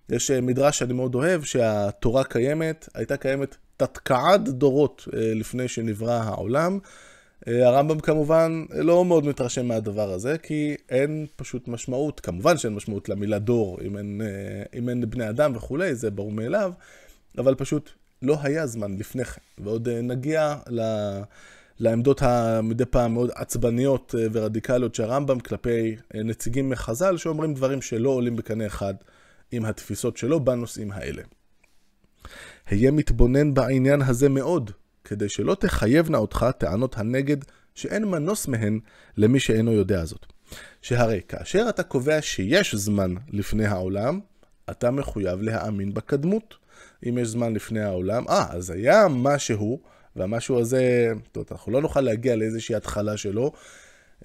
יש 0.09 0.31
אה, 0.31 0.41
מדרש 0.41 0.79
שאני 0.79 0.93
מאוד 0.93 1.15
אוהב, 1.15 1.43
שהתורה 1.43 2.23
קיימת, 2.23 2.89
הייתה 2.93 3.17
קיימת 3.17 3.55
תתקעד 3.77 4.49
דורות 4.49 5.07
אה, 5.13 5.33
לפני 5.33 5.67
שנברא 5.67 6.13
העולם. 6.23 6.79
אה, 7.47 7.67
הרמב"ם 7.67 7.99
כמובן 7.99 8.65
לא 8.69 9.05
מאוד 9.05 9.25
מתרשם 9.25 9.65
מהדבר 9.65 10.11
הזה, 10.11 10.37
כי 10.37 10.75
אין 10.89 11.25
פשוט 11.35 11.67
משמעות, 11.67 12.19
כמובן 12.19 12.57
שאין 12.57 12.75
משמעות 12.75 13.09
למילה 13.09 13.39
דור, 13.39 13.79
אם 13.81 13.97
אין, 13.97 14.21
אם 14.75 14.89
אין 14.89 15.09
בני 15.09 15.29
אדם 15.29 15.55
וכולי, 15.55 15.95
זה 15.95 16.11
ברור 16.11 16.31
מאליו, 16.31 16.73
אבל 17.37 17.55
פשוט 17.55 17.89
לא 18.21 18.37
היה 18.43 18.67
זמן 18.67 18.97
לפני 18.97 19.25
כן. 19.25 19.41
ועוד 19.57 19.89
נגיע 19.89 20.55
ל... 20.69 20.81
לעמדות 21.79 22.21
המדי 22.21 22.85
פעם 22.85 23.13
מאוד 23.13 23.29
עצבניות 23.35 24.15
ורדיקליות 24.31 24.95
של 24.95 25.03
הרמב"ם 25.03 25.39
כלפי 25.39 25.95
נציגים 26.13 26.69
מחז"ל 26.69 27.17
שאומרים 27.17 27.53
דברים 27.53 27.81
שלא 27.81 28.09
עולים 28.09 28.35
בקנה 28.35 28.65
אחד 28.65 28.93
עם 29.51 29.65
התפיסות 29.65 30.17
שלו 30.17 30.39
בנושאים 30.39 30.91
האלה. 30.91 31.21
היה 32.67 32.91
מתבונן 32.91 33.53
בעניין 33.53 34.01
הזה 34.01 34.29
מאוד, 34.29 34.71
כדי 35.05 35.29
שלא 35.29 35.55
תחייבנה 35.59 36.17
אותך 36.17 36.45
טענות 36.57 36.97
הנגד 36.97 37.37
שאין 37.75 38.05
מנוס 38.05 38.47
מהן 38.47 38.79
למי 39.17 39.39
שאינו 39.39 39.71
יודע 39.71 40.05
זאת. 40.05 40.25
שהרי 40.81 41.21
כאשר 41.27 41.65
אתה 41.69 41.83
קובע 41.83 42.21
שיש 42.21 42.75
זמן 42.75 43.13
לפני 43.29 43.65
העולם, 43.65 44.19
אתה 44.69 44.91
מחויב 44.91 45.41
להאמין 45.41 45.93
בקדמות. 45.93 46.55
אם 47.09 47.17
יש 47.17 47.27
זמן 47.27 47.53
לפני 47.53 47.81
העולם, 47.81 48.27
אה, 48.29 48.45
אז 48.49 48.69
היה 48.69 49.07
משהו, 49.09 49.79
והמשהו 50.15 50.59
הזה, 50.59 51.13
זאת 51.25 51.35
אומרת, 51.35 51.51
אנחנו 51.51 51.71
לא 51.71 51.81
נוכל 51.81 52.01
להגיע 52.01 52.35
לאיזושהי 52.35 52.75
התחלה 52.75 53.17
שלו, 53.17 53.51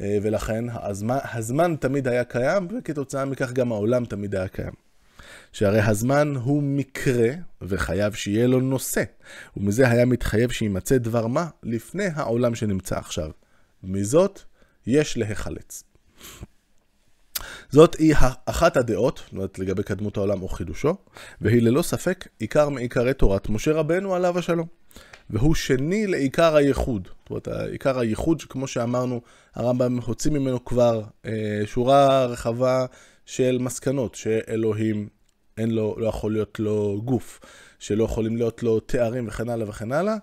אה, 0.01 0.19
ולכן 0.23 0.65
הזמן, 0.69 1.19
הזמן 1.33 1.77
תמיד 1.81 2.09
היה 2.09 2.25
קיים, 2.25 2.69
וכתוצאה 2.79 3.25
מכך 3.25 3.53
גם 3.53 3.73
העולם 3.73 4.05
תמיד 4.05 4.35
היה 4.35 4.49
קיים. 4.49 4.90
שהרי 5.53 5.81
הזמן 5.81 6.35
הוא 6.37 6.63
מקרה, 6.63 7.29
וחייב 7.63 8.13
שיהיה 8.13 8.47
לו 8.47 8.61
נושא, 8.61 9.03
ומזה 9.57 9.89
היה 9.89 10.05
מתחייב 10.05 10.51
שימצא 10.51 10.99
דבר 10.99 11.27
מה 11.27 11.47
לפני 11.63 12.07
העולם 12.15 12.55
שנמצא 12.55 12.99
עכשיו. 12.99 13.31
מזאת 13.83 14.41
יש 14.87 15.17
להיחלץ. 15.17 15.85
זאת 17.71 17.95
היא 17.95 18.15
אחת 18.47 18.77
הדעות, 18.77 19.19
זאת 19.25 19.33
אומרת 19.33 19.59
לגבי 19.59 19.83
קדמות 19.83 20.17
העולם 20.17 20.43
או 20.43 20.49
חידושו, 20.49 20.97
והיא 21.41 21.63
ללא 21.63 21.83
ספק 21.83 22.29
עיקר 22.39 22.69
מעיקרי 22.69 23.15
תורת 23.15 23.49
משה 23.49 23.73
רבנו 23.73 24.15
עליו 24.15 24.39
השלום. 24.39 24.67
והוא 25.31 25.55
שני 25.55 26.07
לעיקר 26.07 26.57
הייחוד. 26.57 27.09
זאת 27.21 27.31
אומרת, 27.31 27.49
עיקר 27.49 27.99
הייחוד, 27.99 28.41
שכמו 28.41 28.67
שאמרנו, 28.67 29.21
הרמב"ם 29.55 29.99
הוציא 30.01 30.31
ממנו 30.31 30.65
כבר 30.65 31.03
אה, 31.27 31.63
שורה 31.67 32.27
רחבה 32.27 32.87
של 33.27 33.59
מסקנות, 33.61 34.15
שאלוהים 34.15 35.09
אין 35.61 35.71
לו, 35.71 35.95
לא 35.99 36.07
יכול 36.07 36.33
להיות 36.33 36.61
לו 36.61 37.03
גוף, 37.05 37.41
שלא 37.79 38.05
יכולים 38.05 38.37
להיות 38.37 38.63
לו 38.63 38.81
תארים 38.81 39.29
וכן 39.29 39.49
הלאה 39.49 39.69
וכן 39.69 39.93
הלאה, 39.93 40.17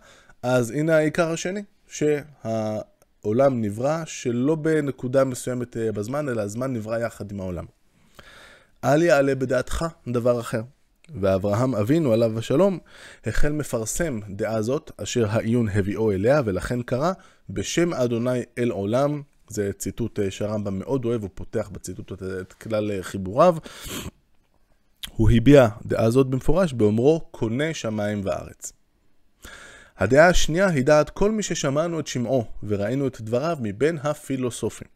אז 0.44 0.72
הנה 0.72 0.98
העיקר 0.98 1.32
השני, 1.32 1.64
שהעולם 1.88 3.62
נברא 3.62 4.04
שלא 4.06 4.56
בנקודה 4.56 5.24
מסוימת 5.24 5.78
אה, 5.78 5.92
בזמן, 5.92 6.30
אלא 6.30 6.42
הזמן 6.42 6.74
נברא 6.74 6.98
יחד 6.98 7.32
עם 7.32 7.40
העולם. 7.40 7.66
אל 8.84 9.02
יעלה 9.02 9.36
בדעתך 9.36 9.86
דבר 10.08 10.40
אחר. 10.40 10.62
ואברהם 11.22 11.76
אבינו 11.76 12.14
עליו 12.14 12.40
השלום 12.40 12.80
החל 13.26 13.52
מפרסם 13.52 14.20
דעה 14.30 14.62
זאת 14.62 14.92
אשר 14.98 15.26
העיון 15.30 15.70
הביאו 15.70 16.12
אליה 16.12 16.42
ולכן 16.46 16.82
קרא 16.82 17.12
בשם 17.50 17.94
אדוני 17.94 18.40
אל 18.58 18.70
עולם 18.70 19.22
זה 19.50 19.74
ציטוט 19.74 20.20
אה, 20.20 20.32
שהרמב"ם 20.32 20.80
מאוד 20.80 21.06
אוהב, 21.06 21.22
הוא 21.22 21.30
פותח 21.34 21.70
בציטוט 21.72 22.12
את 22.42 22.54
כלל 22.54 22.92
אה, 22.92 23.04
חיבוריו. 23.04 23.56
הוא 25.16 25.30
הביע 25.32 25.68
דעה 25.86 26.10
זאת 26.10 26.28
במפורש 26.28 26.74
באומרו 26.74 27.28
קונה 27.32 27.74
שמיים 27.74 28.22
וארץ. 28.24 28.74
הדעה 29.98 30.30
השנייה 30.30 30.68
היא 30.68 30.86
דעת 30.86 31.10
כל 31.10 31.32
מי 31.32 31.44
ששמענו 31.44 32.00
את 32.00 32.08
שמעו 32.08 32.46
וראינו 32.64 33.08
את 33.08 33.22
דבריו 33.22 33.58
מבין 33.62 33.98
הפילוסופים. 34.04 34.88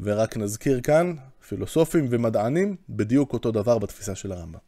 ורק 0.00 0.36
נזכיר 0.36 0.80
כאן, 0.80 1.14
פילוסופים 1.48 2.06
ומדענים, 2.10 2.76
בדיוק 2.88 3.32
אותו 3.32 3.50
דבר 3.50 3.78
בתפיסה 3.78 4.14
של 4.14 4.32
הרמב"ם. 4.32 4.58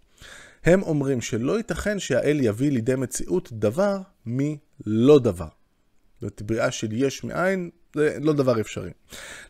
הם 0.65 0.83
אומרים 0.83 1.21
שלא 1.21 1.57
ייתכן 1.57 1.99
שהאל 1.99 2.39
יביא 2.41 2.71
לידי 2.71 2.95
מציאות 2.95 3.49
דבר 3.53 3.99
מלא 4.27 5.19
דבר. 5.19 5.49
זאת 6.21 6.43
בריאה 6.43 6.71
של 6.71 6.93
יש 6.93 7.25
מאין, 7.25 7.71
זה 7.97 8.19
לא 8.21 8.33
דבר 8.33 8.61
אפשרי. 8.61 8.91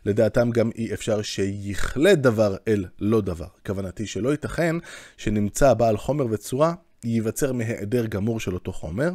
לדעתם 0.05 0.51
גם 0.51 0.69
אי 0.75 0.93
אפשר 0.93 1.21
שיכלה 1.21 2.15
דבר 2.15 2.55
אל 2.67 2.85
לא 2.99 3.21
דבר. 3.21 3.47
כוונתי 3.65 4.07
שלא 4.07 4.29
ייתכן 4.29 4.75
שנמצא 5.17 5.73
בעל 5.73 5.97
חומר 5.97 6.25
וצורה 6.29 6.73
ייווצר 7.03 7.53
מהיעדר 7.53 8.05
גמור 8.05 8.39
של 8.39 8.53
אותו 8.53 8.73
חומר, 8.73 9.11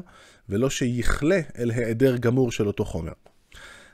ולא 0.49 0.71
שיכלה 0.71 1.41
אל 1.59 1.71
היעדר 1.71 2.17
גמור 2.17 2.53
של 2.53 2.67
אותו 2.67 2.85
חומר. 2.85 3.13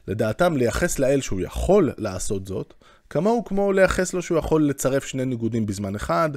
לדעתם 0.08 0.56
לייחס 0.56 0.98
לאל 0.98 1.20
שהוא 1.20 1.40
יכול 1.40 1.92
לעשות 1.98 2.46
זאת, 2.46 2.74
כמוהו 3.10 3.44
כמו 3.44 3.72
לייחס 3.72 4.14
לו 4.14 4.22
שהוא 4.22 4.38
יכול 4.38 4.68
לצרף 4.68 5.04
שני 5.04 5.24
ניגודים 5.24 5.66
בזמן 5.66 5.94
אחד, 5.94 6.30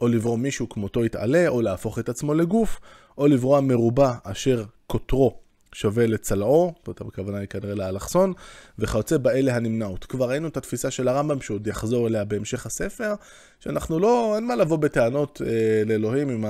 או 0.00 0.08
לברוא 0.08 0.38
מישהו 0.38 0.68
כמותו 0.68 1.04
יתעלה, 1.04 1.48
או 1.48 1.62
להפוך 1.62 1.98
את 1.98 2.08
עצמו 2.08 2.34
לגוף, 2.34 2.80
או 3.18 3.26
לברוא 3.26 3.60
מרובע 3.60 4.12
אשר 4.24 4.64
קוטרו 4.86 5.45
שווה 5.72 6.06
לצלעו, 6.06 6.74
זאת 6.86 7.00
הכוונה 7.00 7.38
היא 7.38 7.48
כנראה 7.48 7.74
לאלכסון, 7.74 8.32
וכיוצא 8.78 9.16
באלה 9.16 9.56
הנמנעות. 9.56 10.04
כבר 10.04 10.28
ראינו 10.28 10.48
את 10.48 10.56
התפיסה 10.56 10.90
של 10.90 11.08
הרמב"ם 11.08 11.40
שעוד 11.40 11.66
יחזור 11.66 12.06
אליה 12.06 12.24
בהמשך 12.24 12.66
הספר, 12.66 13.14
שאנחנו 13.60 13.98
לא, 13.98 14.32
אין 14.36 14.46
מה 14.46 14.56
לבוא 14.56 14.76
בטענות 14.76 15.42
אה, 15.46 15.82
לאלוהים 15.86 16.28
עם 16.28 16.44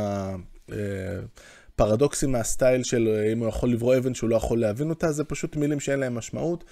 הפרדוקסים 1.75 2.35
אה, 2.35 2.39
מהסטייל 2.39 2.83
של 2.83 3.09
אה, 3.09 3.33
אם 3.33 3.39
הוא 3.39 3.49
יכול 3.49 3.71
לברוא 3.71 3.97
אבן 3.97 4.15
שהוא 4.15 4.31
לא 4.31 4.37
יכול 4.37 4.61
להבין 4.61 4.91
אותה, 4.91 5.13
זה 5.13 5.25
פשוט 5.25 5.57
מילים 5.57 5.81
שאין 5.81 6.01
להם 6.01 6.15
משמעות. 6.15 6.65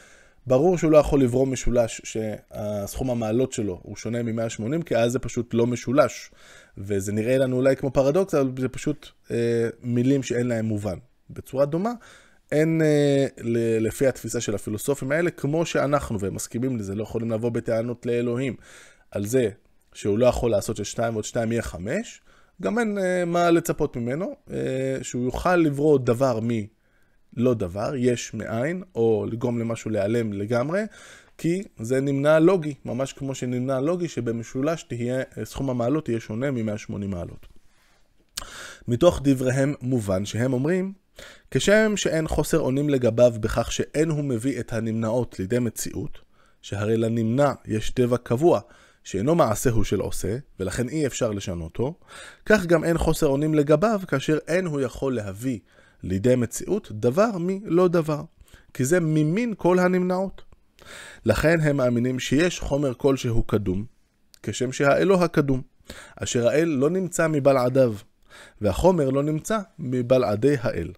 ברור 0.47 0.79
שהוא 0.79 0.93
לא 0.93 0.99
יכול 0.99 1.23
לברוא 1.23 1.47
משולש 1.47 2.01
שהסכום 2.05 3.11
המעלות 3.11 3.53
שלו 3.53 3.81
הוא 3.83 3.97
שונה 3.97 4.23
מ-180, 4.23 4.83
כי 4.85 4.97
אז 4.97 5.13
זה 5.13 5.19
פשוט 5.19 5.55
לא 5.55 5.67
משולש. 5.67 6.31
וזה 6.79 7.13
נראה 7.13 7.39
לנו 7.39 7.57
אולי 7.57 7.77
כמו 7.77 7.91
פרדוקס, 7.91 8.35
אבל 8.35 8.51
זה 8.59 8.69
פשוט 8.69 9.09
אה, 9.31 9.69
מילים 9.83 10.23
שאין 10.23 10.47
להם 10.47 10.65
מובן. 10.65 10.99
בצורה 11.31 11.67
דומה, 11.67 11.93
אין, 12.55 12.83
אה, 12.83 13.27
לפי 13.81 14.07
התפיסה 14.07 14.41
של 14.41 14.55
הפילוסופים 14.55 15.13
האלה, 15.13 15.31
כמו 15.31 15.67
שאנחנו, 15.67 16.21
והם 16.21 16.35
מסכימים 16.35 16.77
לזה, 16.77 16.95
לא 16.95 17.03
יכולים 17.03 17.31
לבוא 17.31 17.51
בטענות 17.51 18.07
לאלוהים 18.07 18.57
על 19.11 19.27
זה 19.27 19.49
שהוא 19.93 20.19
לא 20.19 20.27
יכול 20.27 20.51
לעשות 20.51 20.77
ששתיים 20.77 21.15
ועוד 21.15 21.25
שתיים 21.25 21.53
יהיה 21.53 21.63
חמש, 21.63 22.21
גם 22.63 22.79
אין 22.79 22.99
אה, 22.99 23.25
מה 23.25 23.51
לצפות 23.51 23.97
ממנו, 23.97 24.37
אה, 24.51 24.97
שהוא 25.03 25.25
יוכל 25.25 25.57
לברוא 25.57 25.99
דבר 25.99 26.41
מלא 26.43 27.55
דבר, 27.55 27.93
יש 27.97 28.35
מאין, 28.35 28.83
או 28.95 29.27
לגרום 29.31 29.59
למשהו 29.59 29.91
להיעלם 29.91 30.33
לגמרי, 30.33 30.83
כי 31.39 31.63
זה 31.81 32.01
נמנע 32.01 32.39
לוגי, 32.39 32.75
ממש 32.85 33.13
כמו 33.13 33.35
שנמנע 33.35 33.81
לוגי 33.81 34.09
שבמשולש 34.09 34.83
תהיה, 34.83 35.23
סכום 35.45 35.71
המעלות 35.71 36.09
יהיה 36.09 36.21
שונה 36.21 36.51
מ-180 36.51 37.07
מעלות. 37.07 37.47
מתוך 38.89 39.21
דבריהם 39.25 39.75
מובן 39.81 40.25
שהם 40.25 40.53
אומרים 40.53 40.93
כשם 41.50 41.97
שאין 41.97 42.28
חוסר 42.28 42.61
אונים 42.61 42.88
לגביו 42.88 43.35
בכך 43.40 43.73
שאין 43.73 44.11
הוא 44.11 44.25
מביא 44.25 44.61
את 44.61 44.73
הנמנעות 44.73 45.38
לידי 45.38 45.59
מציאות, 45.59 46.18
שהרי 46.62 46.97
לנמנע 46.97 47.52
יש 47.66 47.90
טבע 47.90 48.16
קבוע, 48.16 48.61
שאינו 49.04 49.35
מעשהו 49.35 49.85
של 49.85 50.00
עושה, 50.00 50.37
ולכן 50.61 50.88
אי 50.88 51.06
אפשר 51.06 51.30
לשנותו, 51.30 51.94
כך 52.47 52.66
גם 52.66 52.85
אין 52.85 52.99
חוסר 52.99 53.26
אונים 53.26 53.54
לגביו 53.54 54.00
כאשר 54.09 54.38
אין 54.49 54.66
הוא 54.66 54.80
יכול 54.80 55.14
להביא 55.14 55.59
לידי 56.02 56.37
מציאות 56.37 56.88
דבר 56.92 57.30
מלא 57.38 57.88
דבר, 57.88 58.23
כי 58.75 58.85
זה 58.85 59.00
ממין 59.00 59.54
כל 59.56 59.78
הנמנעות. 59.78 60.42
לכן 61.25 61.61
הם 61.61 61.76
מאמינים 61.76 62.18
שיש 62.18 62.61
חומר 62.61 62.94
כלשהו 62.94 63.42
קדום, 63.42 63.85
כשם 64.42 64.73
שהאלוה 64.73 65.25
הקדום, 65.25 65.62
אשר 66.16 66.49
האל 66.49 66.68
לא 66.68 66.90
נמצא 66.90 67.28
מבלעדיו, 67.28 67.94
והחומר 68.61 69.11
לא 69.11 69.23
נמצא 69.23 69.59
מבלעדי 69.78 70.56
האל. 70.61 70.92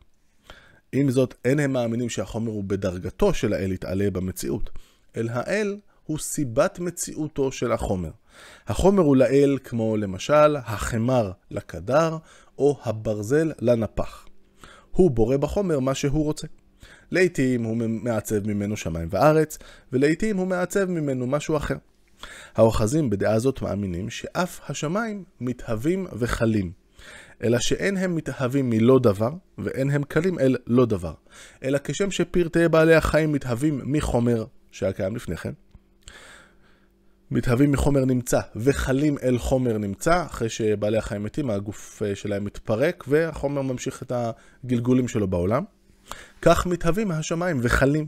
עם 0.97 1.11
זאת, 1.11 1.35
אין 1.45 1.61
הם 1.61 1.73
מאמינים 1.73 2.09
שהחומר 2.09 2.51
הוא 2.51 2.65
בדרגתו 2.65 3.35
של 3.35 3.53
האל 3.53 3.73
יתעלה 3.73 4.11
במציאות, 4.11 4.71
אלא 5.17 5.31
האל 5.35 5.77
הוא 6.05 6.19
סיבת 6.19 6.79
מציאותו 6.79 7.53
של 7.53 7.73
החומר. 7.73 8.11
החומר 8.67 9.03
הוא 9.03 9.17
לאל 9.17 9.59
כמו 9.65 9.97
למשל 9.97 10.57
החמר 10.57 11.33
לקדר, 11.51 12.17
או 12.59 12.79
הברזל 12.83 13.53
לנפח. 13.61 14.27
הוא 14.91 15.11
בורא 15.11 15.37
בחומר 15.37 15.81
מה 15.81 15.95
שהוא 15.95 16.25
רוצה. 16.25 16.47
לעתים 17.11 17.65
הוא 17.65 17.77
מעצב 17.77 18.47
ממנו 18.47 18.77
שמיים 18.77 19.09
וארץ, 19.11 19.59
ולעתים 19.93 20.37
הוא 20.37 20.47
מעצב 20.47 20.85
ממנו 20.85 21.27
משהו 21.27 21.57
אחר. 21.57 21.77
האוחזים 22.55 23.11
בדעה 23.11 23.39
זאת 23.39 23.63
מאמינים 23.63 24.11
שאף 24.11 24.61
השמיים 24.71 25.25
מתהווים 25.41 26.07
וחלים. 26.19 26.86
אלא 27.43 27.59
שאין 27.61 27.97
הם 27.97 28.15
מתהווים 28.15 28.71
מלא 28.71 28.99
דבר, 28.99 29.31
ואין 29.59 29.91
הם 29.91 30.03
קלים 30.03 30.39
אל 30.39 30.57
לא 30.67 30.87
דבר. 30.87 31.15
אלא 31.63 31.79
כשם 31.85 32.11
שפרטי 32.11 32.69
בעלי 32.69 32.95
החיים 32.95 33.33
מתהווים 33.33 33.81
מחומר 33.85 34.45
שהיה 34.71 34.93
קיים 34.93 35.17
לפני 35.17 35.37
כן, 35.37 35.53
מתהווים 37.31 37.73
מחומר 37.73 38.05
נמצא 38.05 38.41
וחלים 38.57 39.17
אל 39.23 39.39
חומר 39.39 39.79
נמצא, 39.79 40.25
אחרי 40.27 40.49
שבעלי 40.49 40.99
החיים 40.99 41.23
מתים, 41.23 41.51
הגוף 41.51 42.03
אה, 42.03 42.15
שלהם 42.15 42.45
מתפרק 42.45 43.05
והחומר 43.09 43.63
ממשיך 43.63 44.03
את 44.03 44.13
הגלגולים 44.65 45.09
שלו 45.09 45.29
בעולם. 45.29 45.65
כך 46.43 46.67
מתהווים 46.67 47.11
השמיים 47.11 47.59
וחלים. 47.63 48.07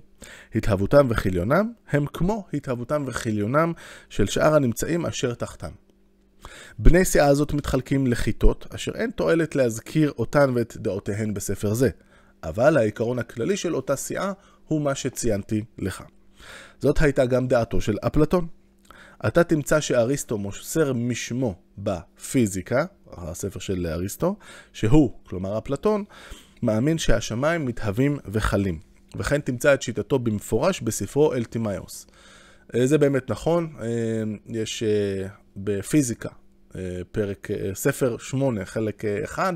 התהוותם 0.55 1.07
וכיליונם 1.11 1.73
הם 1.91 2.07
כמו 2.07 2.47
התהוותם 2.53 3.05
וכיליונם 3.07 3.73
של 4.09 4.27
שאר 4.27 4.55
הנמצאים 4.55 5.07
אשר 5.07 5.35
תחתם. 5.35 5.71
בני 6.79 7.05
סיעה 7.05 7.27
הזאת 7.27 7.53
מתחלקים 7.53 8.07
לכיתות, 8.07 8.67
אשר 8.75 8.93
אין 8.95 9.11
תועלת 9.11 9.57
להזכיר 9.57 10.13
אותן 10.19 10.53
ואת 10.55 10.77
דעותיהן 10.77 11.35
בספר 11.35 11.75
זה, 11.75 11.91
אבל 12.43 12.77
העיקרון 12.77 13.19
הכללי 13.19 13.57
של 13.57 13.77
אותה 13.77 13.97
סיעה 13.97 14.33
הוא 14.67 14.81
מה 14.81 14.95
שציינתי 14.95 15.65
לך. 15.79 16.03
זאת 16.81 17.03
הייתה 17.03 17.27
גם 17.27 17.49
דעתו 17.49 17.81
של 17.81 17.97
אפלטון. 18.07 18.47
אתה 19.27 19.45
תמצא 19.45 19.81
שאריסטו 19.81 20.39
מוסר 20.39 20.93
משמו 20.93 21.55
בפיזיקה, 21.79 22.85
הספר 23.13 23.59
של 23.59 23.87
אריסטו, 23.87 24.37
שהוא, 24.73 25.13
כלומר 25.27 25.59
אפלטון, 25.59 26.05
מאמין 26.63 26.99
שהשמיים 26.99 27.67
מתהווים 27.67 28.19
וחלים. 28.27 28.79
וכן 29.17 29.41
תמצא 29.41 29.75
את 29.75 29.83
שיטתו 29.83 30.19
במפורש 30.19 30.81
בספרו 30.81 31.35
אלטימאיוס. 31.35 32.07
אה, 32.75 32.87
זה 32.87 32.99
באמת 32.99 33.31
נכון, 33.31 33.73
אה, 33.81 33.87
יש 34.47 34.83
אה, 34.83 35.29
בפיזיקה, 35.65 36.29
פרק, 37.13 37.49
ספר 37.75 38.19
8, 38.19 38.65
חלק 38.65 39.05
1, 39.05 39.55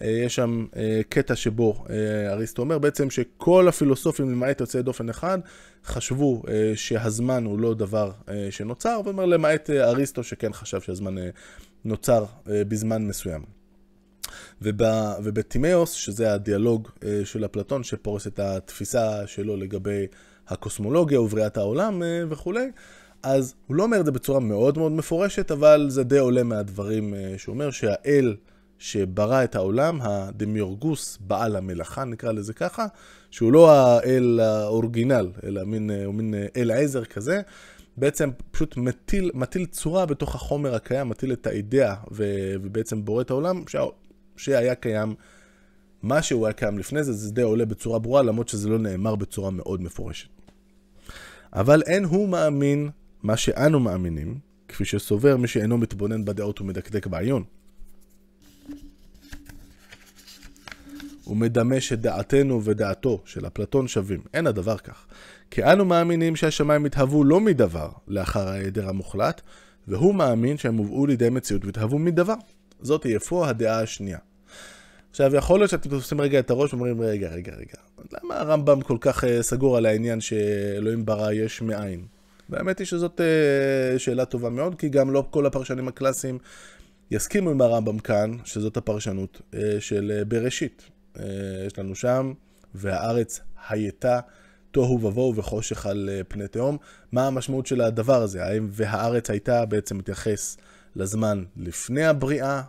יש 0.00 0.34
שם 0.34 0.66
קטע 1.08 1.36
שבו 1.36 1.84
אריסטו 2.28 2.62
אומר 2.62 2.78
בעצם 2.78 3.10
שכל 3.10 3.68
הפילוסופים 3.68 4.30
למעט 4.30 4.60
יוצאי 4.60 4.82
דופן 4.82 5.08
אחד 5.08 5.38
חשבו 5.84 6.42
שהזמן 6.74 7.44
הוא 7.44 7.58
לא 7.58 7.74
דבר 7.74 8.10
שנוצר, 8.50 9.00
ואומר 9.04 9.24
למעט 9.24 9.70
אריסטו 9.70 10.22
שכן 10.22 10.52
חשב 10.52 10.80
שהזמן 10.80 11.14
נוצר 11.84 12.24
בזמן 12.46 13.06
מסוים. 13.06 13.42
וב, 14.62 14.82
ובטימאוס, 15.22 15.92
שזה 15.92 16.32
הדיאלוג 16.32 16.88
אה, 17.04 17.20
של 17.24 17.44
אפלטון, 17.44 17.82
שפורס 17.84 18.26
את 18.26 18.38
התפיסה 18.38 19.26
שלו 19.26 19.56
לגבי 19.56 20.06
הקוסמולוגיה 20.48 21.20
ובריאת 21.20 21.56
העולם 21.56 22.02
אה, 22.02 22.22
וכולי, 22.28 22.70
אז 23.26 23.54
הוא 23.66 23.76
לא 23.76 23.82
אומר 23.82 24.00
את 24.00 24.04
זה 24.04 24.12
בצורה 24.12 24.40
מאוד 24.40 24.78
מאוד 24.78 24.92
מפורשת, 24.92 25.50
אבל 25.50 25.86
זה 25.90 26.04
די 26.04 26.18
עולה 26.18 26.42
מהדברים 26.42 27.14
אה, 27.14 27.34
שהוא 27.36 27.52
אומר 27.52 27.70
שהאל 27.70 28.36
שברא 28.78 29.44
את 29.44 29.54
העולם, 29.54 29.98
הדמיורגוס, 30.02 31.18
בעל 31.20 31.56
המלאכה, 31.56 32.04
נקרא 32.04 32.32
לזה 32.32 32.52
ככה, 32.52 32.86
שהוא 33.30 33.52
לא 33.52 33.70
האל 33.70 34.40
האורגינל, 34.42 35.30
אלא 35.44 35.64
מין, 35.64 35.90
מין 36.12 36.34
אל 36.56 36.70
עזר 36.70 37.04
כזה, 37.04 37.40
בעצם 37.96 38.30
פשוט 38.50 38.76
מטיל, 38.76 39.30
מטיל 39.34 39.66
צורה 39.66 40.06
בתוך 40.06 40.34
החומר 40.34 40.74
הקיים, 40.74 41.08
מטיל 41.08 41.32
את 41.32 41.46
האידאה 41.46 41.94
ובעצם 42.10 43.04
בורא 43.04 43.22
את 43.22 43.30
העולם, 43.30 43.64
שהיה 44.36 44.74
קיים, 44.74 45.14
מה 46.02 46.22
שהוא 46.22 46.46
היה 46.46 46.52
קיים 46.52 46.78
לפני 46.78 47.04
זה, 47.04 47.12
זה 47.12 47.32
די 47.32 47.42
עולה 47.42 47.64
בצורה 47.64 47.98
ברורה, 47.98 48.22
למרות 48.22 48.48
שזה 48.48 48.68
לא 48.68 48.78
נאמר 48.78 49.14
בצורה 49.14 49.50
מאוד 49.50 49.82
מפורשת. 49.82 50.28
אבל 51.52 51.82
אין 51.86 52.04
הוא 52.04 52.28
מאמין 52.28 52.90
מה 53.26 53.36
שאנו 53.36 53.80
מאמינים, 53.80 54.38
כפי 54.68 54.84
שסובר 54.84 55.36
מי 55.36 55.48
שאינו 55.48 55.78
מתבונן 55.78 56.24
בדעות 56.24 56.60
ומדקדק 56.60 57.06
בעיון. 57.06 57.44
הוא 61.24 61.36
מדמה 61.36 61.80
שדעתנו 61.80 62.64
ודעתו 62.64 63.22
של 63.24 63.46
אפלטון 63.46 63.88
שווים. 63.88 64.20
אין 64.34 64.46
הדבר 64.46 64.78
כך. 64.78 65.06
כי 65.50 65.64
אנו 65.64 65.84
מאמינים 65.84 66.36
שהשמיים 66.36 66.84
התהוו 66.84 67.24
לא 67.24 67.40
מדבר 67.40 67.88
לאחר 68.08 68.48
ההיעדר 68.48 68.88
המוחלט, 68.88 69.40
והוא 69.88 70.14
מאמין 70.14 70.58
שהם 70.58 70.76
הובאו 70.76 71.06
לידי 71.06 71.28
מציאות 71.28 71.64
והתהוו 71.64 71.98
מדבר. 71.98 72.34
זאת 72.80 73.04
היא 73.04 73.16
אפוא 73.16 73.46
הדעה 73.46 73.80
השנייה. 73.80 74.18
עכשיו, 75.10 75.36
יכול 75.36 75.60
להיות 75.60 75.70
שאתם 75.70 75.90
תופסים 75.90 76.20
רגע 76.20 76.38
את 76.38 76.50
הראש 76.50 76.72
ואומרים, 76.72 77.00
רגע, 77.00 77.28
רגע, 77.28 77.52
רגע, 77.52 77.78
למה 78.12 78.40
הרמב"ם 78.40 78.80
כל 78.80 78.96
כך 79.00 79.24
uh, 79.24 79.26
סגור 79.40 79.76
על 79.76 79.86
העניין 79.86 80.20
שאלוהים 80.20 81.04
ברא 81.04 81.32
יש 81.32 81.62
מאין? 81.62 82.15
והאמת 82.50 82.78
היא 82.78 82.86
שזאת 82.86 83.20
uh, 83.20 83.98
שאלה 83.98 84.24
טובה 84.24 84.50
מאוד, 84.50 84.74
כי 84.74 84.88
גם 84.88 85.10
לא 85.10 85.24
כל 85.30 85.46
הפרשנים 85.46 85.88
הקלאסיים 85.88 86.38
יסכימו 87.10 87.50
עם 87.50 87.60
הרמב"ם 87.60 87.98
כאן, 87.98 88.36
שזאת 88.44 88.76
הפרשנות 88.76 89.40
uh, 89.52 89.56
של 89.80 90.20
uh, 90.22 90.24
בראשית. 90.24 90.90
יש 91.66 91.78
לנו 91.78 91.94
שם, 91.94 92.32
והארץ 92.74 93.40
הייתה 93.68 94.20
תוהו 94.70 95.02
ובוהו 95.02 95.36
וחושך 95.36 95.86
על 95.86 96.10
פני 96.28 96.48
תהום. 96.48 96.76
מה 97.12 97.26
המשמעות 97.26 97.66
של 97.66 97.80
הדבר 97.80 98.22
הזה? 98.22 98.44
האם 98.44 98.68
והארץ 98.70 99.30
הייתה 99.30 99.66
בעצם 99.66 99.98
מתייחס 99.98 100.56
לזמן 100.96 101.44
לפני 101.56 102.04
הבריאה 102.04 102.62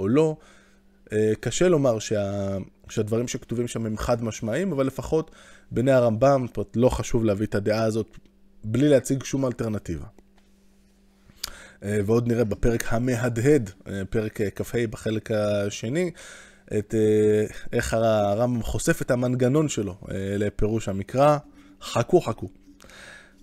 או 0.00 0.08
לא. 0.08 0.36
אה, 1.12 1.32
קשה 1.40 1.68
לומר 1.68 1.98
שה... 1.98 2.56
שהדברים 2.88 3.28
שכתובים 3.28 3.68
שם 3.68 3.86
הם 3.86 3.96
חד 3.96 4.24
משמעיים, 4.24 4.72
אבל 4.72 4.86
לפחות 4.86 5.30
בעיני 5.70 5.92
הרמב"ם, 5.92 6.46
לא 6.76 6.88
חשוב 6.88 7.24
להביא 7.24 7.46
את 7.46 7.54
הדעה 7.54 7.84
הזאת 7.84 8.18
בלי 8.64 8.88
להציג 8.88 9.24
שום 9.24 9.46
אלטרנטיבה. 9.46 10.06
אה, 11.82 11.98
ועוד 12.06 12.28
נראה 12.28 12.44
בפרק 12.44 12.92
המהדהד, 12.92 13.70
אה, 13.86 14.02
פרק 14.10 14.40
כ"ה 14.54 14.86
בחלק 14.90 15.30
השני, 15.30 16.10
את 16.78 16.94
איך 17.72 17.94
הרמב"ם 17.94 18.62
חושף 18.62 19.02
את 19.02 19.10
המנגנון 19.10 19.68
שלו 19.68 19.96
לפירוש 20.38 20.88
המקרא. 20.88 21.38
חכו 21.82 22.20
חכו. 22.20 22.48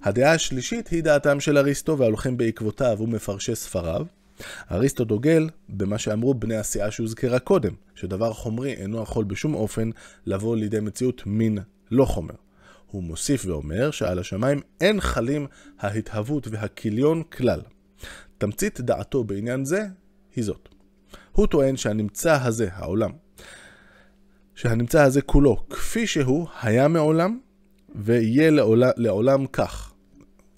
הדעה 0.03 0.34
השלישית 0.34 0.88
היא 0.88 1.03
דעתם 1.03 1.39
של 1.39 1.58
אריסטו 1.58 1.97
וההולכים 1.97 2.38
בעקבותיו 2.38 2.97
ומפרשי 2.99 3.55
ספריו. 3.55 4.05
אריסטו 4.71 5.03
דוגל 5.03 5.49
במה 5.69 5.97
שאמרו 5.97 6.34
בני 6.34 6.55
הסיעה 6.55 6.91
שהוזכרה 6.91 7.39
קודם, 7.39 7.73
שדבר 7.95 8.34
חומרי 8.34 8.73
אינו 8.73 9.03
יכול 9.03 9.23
בשום 9.23 9.53
אופן 9.53 9.89
לבוא 10.25 10.55
לידי 10.55 10.79
מציאות 10.79 11.23
מין 11.25 11.58
לא 11.91 12.05
חומר. 12.05 12.36
הוא 12.91 13.04
מוסיף 13.04 13.45
ואומר 13.45 13.91
שעל 13.91 14.19
השמיים 14.19 14.62
אין 14.82 15.02
חלים 15.02 15.47
ההתהוות 15.80 16.47
והכיליון 16.52 17.23
כלל. 17.23 17.62
תמצית 18.38 18.82
דעתו 18.82 19.23
בעניין 19.23 19.65
זה 19.65 19.86
היא 20.36 20.43
זאת. 20.43 20.69
הוא 21.32 21.47
טוען 21.47 21.78
שהנמצא 21.78 22.41
הזה, 22.41 22.69
העולם, 22.71 23.12
שהנמצא 24.56 25.04
הזה 25.04 25.21
כולו, 25.21 25.69
כפי 25.69 26.08
שהוא, 26.08 26.47
היה 26.62 26.88
מעולם, 26.88 27.39
ויהיה 27.95 28.49
לעולם, 28.49 28.91
לעולם 28.97 29.45
כך. 29.45 29.93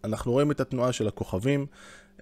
אנחנו 0.03 0.31
רואים 0.31 0.51
את 0.51 0.59
התנועה 0.59 0.91
של 0.91 1.07
הכוכבים, 1.07 1.65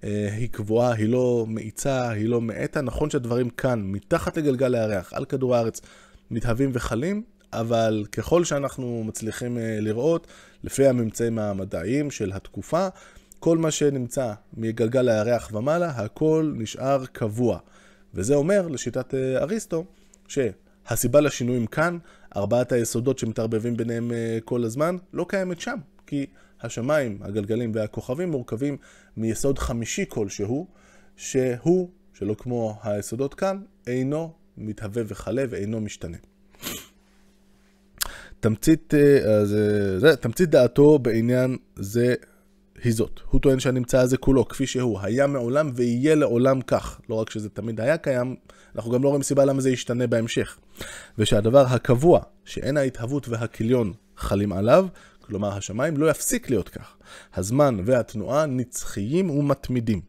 אה, 0.03 0.29
היא 0.31 0.49
קבועה, 0.49 0.93
היא 0.93 1.09
לא 1.09 1.45
מאיצה, 1.47 2.09
היא 2.09 2.29
לא 2.29 2.41
מאטה. 2.41 2.81
נכון 2.81 3.09
שהדברים 3.09 3.49
כאן, 3.49 3.81
מתחת 3.85 4.37
לגלגל 4.37 4.75
הירח, 4.75 5.13
על 5.13 5.25
כדור 5.25 5.55
הארץ, 5.55 5.81
מתהווים 6.31 6.69
וחלים, 6.73 7.23
אבל 7.53 8.05
ככל 8.11 8.43
שאנחנו 8.43 9.03
מצליחים 9.07 9.57
אה, 9.57 9.77
לראות, 9.79 10.27
לפי 10.63 10.87
הממצאים 10.87 11.39
המדעיים 11.39 12.11
של 12.11 12.31
התקופה, 12.33 12.87
כל 13.39 13.57
מה 13.57 13.71
שנמצא 13.71 14.33
מגלגל 14.53 15.09
הירח 15.09 15.49
ומעלה, 15.53 15.89
הכל 15.89 16.53
נשאר 16.55 17.05
קבוע. 17.05 17.59
וזה 18.13 18.35
אומר, 18.35 18.67
לשיטת 18.67 19.13
אה, 19.13 19.37
אריסטו, 19.37 19.85
שהסיבה 20.27 21.21
לשינויים 21.21 21.67
כאן, 21.67 21.97
ארבעת 22.35 22.71
היסודות 22.71 23.19
שמתערבבים 23.19 23.77
ביניהם 23.77 24.11
כל 24.45 24.63
הזמן, 24.63 24.95
לא 25.13 25.25
קיימת 25.29 25.61
שם. 25.61 25.77
כי 26.07 26.25
השמיים, 26.61 27.19
הגלגלים 27.21 27.71
והכוכבים 27.75 28.31
מורכבים 28.31 28.77
מיסוד 29.17 29.59
חמישי 29.59 30.05
כלשהו, 30.09 30.67
שהוא, 31.15 31.89
שלא 32.13 32.33
כמו 32.33 32.79
היסודות 32.83 33.33
כאן, 33.33 33.61
אינו 33.87 34.33
מתהווה 34.57 35.03
וכלה 35.07 35.43
ואינו 35.49 35.81
משתנה. 35.81 36.17
תמצית, 38.39 38.93
אה, 38.93 39.45
זה, 39.45 39.99
זה, 39.99 40.15
תמצית 40.15 40.49
דעתו 40.49 40.99
בעניין 40.99 41.57
זה 41.75 42.15
היא 42.83 42.93
זאת. 42.93 43.19
הוא 43.29 43.41
טוען 43.41 43.59
שהנמצא 43.59 43.99
הזה 43.99 44.17
כולו, 44.17 44.47
כפי 44.47 44.67
שהוא, 44.67 44.99
היה 44.99 45.27
מעולם 45.27 45.71
ויהיה 45.75 46.15
לעולם 46.15 46.61
כך. 46.61 47.01
לא 47.09 47.15
רק 47.15 47.29
שזה 47.29 47.49
תמיד 47.49 47.81
היה 47.81 47.97
קיים, 47.97 48.35
אנחנו 48.75 48.91
גם 48.91 49.03
לא 49.03 49.07
רואים 49.07 49.23
סיבה 49.23 49.45
למה 49.45 49.61
זה 49.61 49.69
ישתנה 49.69 50.07
בהמשך. 50.07 50.57
ושהדבר 51.17 51.65
הקבוע, 51.67 52.19
שאין 52.45 52.77
ההתהוות 52.77 53.29
והכיליון 53.29 53.93
חלים 54.17 54.53
עליו, 54.53 54.87
כלומר 55.21 55.57
השמיים, 55.57 55.97
לא 55.97 56.09
יפסיק 56.09 56.49
להיות 56.49 56.69
כך. 56.69 56.97
הזמן 57.35 57.77
והתנועה 57.85 58.45
נצחיים 58.45 59.29
ומתמידים, 59.29 60.01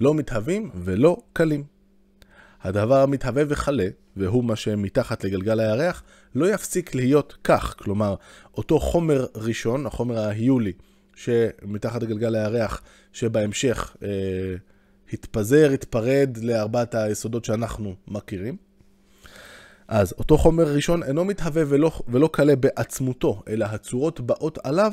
לא 0.00 0.14
מתהווים 0.14 0.70
ולא 0.74 1.16
קלים. 1.32 1.75
הדבר 2.62 3.02
המתהווה 3.02 3.42
וכלה, 3.48 3.86
והוא 4.16 4.44
מה 4.44 4.56
שמתחת 4.56 5.24
לגלגל 5.24 5.60
הירח, 5.60 6.02
לא 6.34 6.54
יפסיק 6.54 6.94
להיות 6.94 7.36
כך. 7.44 7.74
כלומר, 7.78 8.14
אותו 8.56 8.80
חומר 8.80 9.26
ראשון, 9.34 9.86
החומר 9.86 10.18
ההיולי, 10.18 10.72
שמתחת 11.14 12.02
לגלגל 12.02 12.34
הירח, 12.34 12.82
שבהמשך 13.12 13.96
אה, 14.02 14.08
התפזר, 15.12 15.70
התפרד 15.74 16.38
לארבעת 16.42 16.94
היסודות 16.94 17.44
שאנחנו 17.44 17.94
מכירים, 18.08 18.56
אז 19.88 20.14
אותו 20.18 20.38
חומר 20.38 20.74
ראשון 20.74 21.02
אינו 21.02 21.24
מתהווה 21.24 21.62
ולא, 21.68 21.90
ולא 22.08 22.28
קלה 22.32 22.56
בעצמותו, 22.56 23.42
אלא 23.48 23.64
הצורות 23.64 24.20
באות 24.20 24.58
עליו 24.64 24.92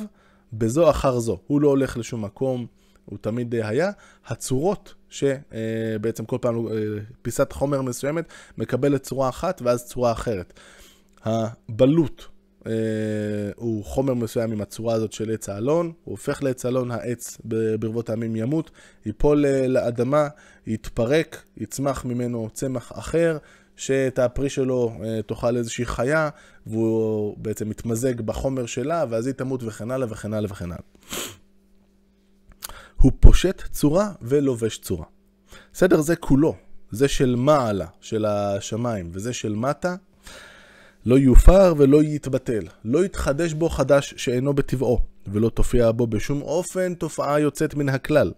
בזו 0.53 0.89
אחר 0.89 1.19
זו. 1.19 1.39
הוא 1.47 1.61
לא 1.61 1.67
הולך 1.67 1.97
לשום 1.97 2.25
מקום, 2.25 2.65
הוא 3.05 3.17
תמיד 3.21 3.55
היה, 3.55 3.91
הצורות 4.27 4.93
שבעצם 5.09 6.25
כל 6.25 6.37
פעם 6.41 6.55
פיסת 7.21 7.51
חומר 7.51 7.81
מסוימת 7.81 8.25
מקבלת 8.57 9.03
צורה 9.03 9.29
אחת 9.29 9.61
ואז 9.61 9.85
צורה 9.85 10.11
אחרת. 10.11 10.59
הבלוט 11.23 12.23
אה, 12.67 12.71
הוא 13.55 13.83
חומר 13.83 14.13
מסוים 14.13 14.51
עם 14.51 14.61
הצורה 14.61 14.93
הזאת 14.93 15.13
של 15.13 15.31
עץ 15.31 15.49
האלון, 15.49 15.85
הוא 15.85 16.11
הופך 16.11 16.43
לעץ 16.43 16.65
אלון, 16.65 16.91
העץ 16.91 17.37
ברבות 17.79 18.09
העמים 18.09 18.35
ימות, 18.35 18.71
ייפול 19.05 19.45
לאדמה, 19.67 20.27
יתפרק, 20.67 21.43
יצמח 21.57 22.05
ממנו 22.05 22.49
צמח 22.53 22.91
אחר, 22.95 23.37
שאת 23.75 24.19
הפרי 24.19 24.49
שלו 24.49 24.91
אה, 25.03 25.21
תאכל 25.21 25.57
איזושהי 25.57 25.85
חיה, 25.85 26.29
והוא 26.67 27.35
בעצם 27.37 27.69
מתמזג 27.69 28.21
בחומר 28.21 28.65
שלה, 28.65 29.05
ואז 29.09 29.27
היא 29.27 29.33
תמות 29.33 29.63
וכן 29.63 29.91
הלאה 29.91 30.07
וכן 30.11 30.33
הלאה 30.33 30.51
וכן 30.51 30.65
הלאה. 30.65 30.83
הוא 33.03 33.11
פושט 33.19 33.61
צורה 33.71 34.11
ולובש 34.21 34.77
צורה. 34.77 35.05
סדר 35.73 36.01
זה 36.01 36.15
כולו, 36.15 36.55
זה 36.91 37.07
של 37.07 37.35
מעלה, 37.35 37.85
של 38.01 38.25
השמיים, 38.25 39.09
וזה 39.11 39.33
של 39.33 39.55
מטה, 39.55 39.95
לא 41.05 41.17
יופר 41.17 41.73
ולא 41.77 42.03
יתבטל, 42.03 42.67
לא 42.85 43.05
יתחדש 43.05 43.53
בו 43.53 43.69
חדש 43.69 44.13
שאינו 44.17 44.53
בטבעו, 44.53 44.99
ולא 45.27 45.49
תופיע 45.49 45.91
בו 45.91 46.07
בשום 46.07 46.41
אופן 46.41 46.93
תופעה 46.93 47.39
יוצאת 47.39 47.75
מן 47.75 47.89
הכלל. 47.89 48.31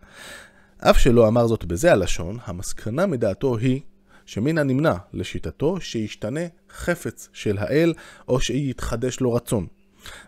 אף 0.78 1.00
שלא 1.00 1.28
אמר 1.28 1.48
זאת 1.48 1.66
בזה 1.66 1.92
הלשון, 1.92 2.38
המסקנה 2.46 3.06
מדעתו 3.06 3.58
היא 3.58 3.82
שמן 4.26 4.58
הנמנע 4.58 4.96
לשיטתו 5.14 5.82
שישתנה 5.82 6.46
חפץ 6.70 7.30
של 7.34 7.58
האל, 7.58 7.94
או 8.28 8.40
שיתחדש 8.40 9.20
לו 9.20 9.34
רצון. 9.34 9.68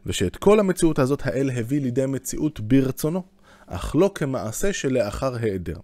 ושאת 0.06 0.36
כל 0.36 0.60
המציאות 0.60 1.00
הזאת 1.00 1.26
האל 1.26 1.52
הביא 1.56 1.82
לידי 1.82 2.06
מציאות 2.06 2.60
ברצונו, 2.60 3.37
אך 3.68 3.96
לא 3.96 4.12
כמעשה 4.16 4.74
שלאחר 4.74 5.36
היעדר. 5.36 5.78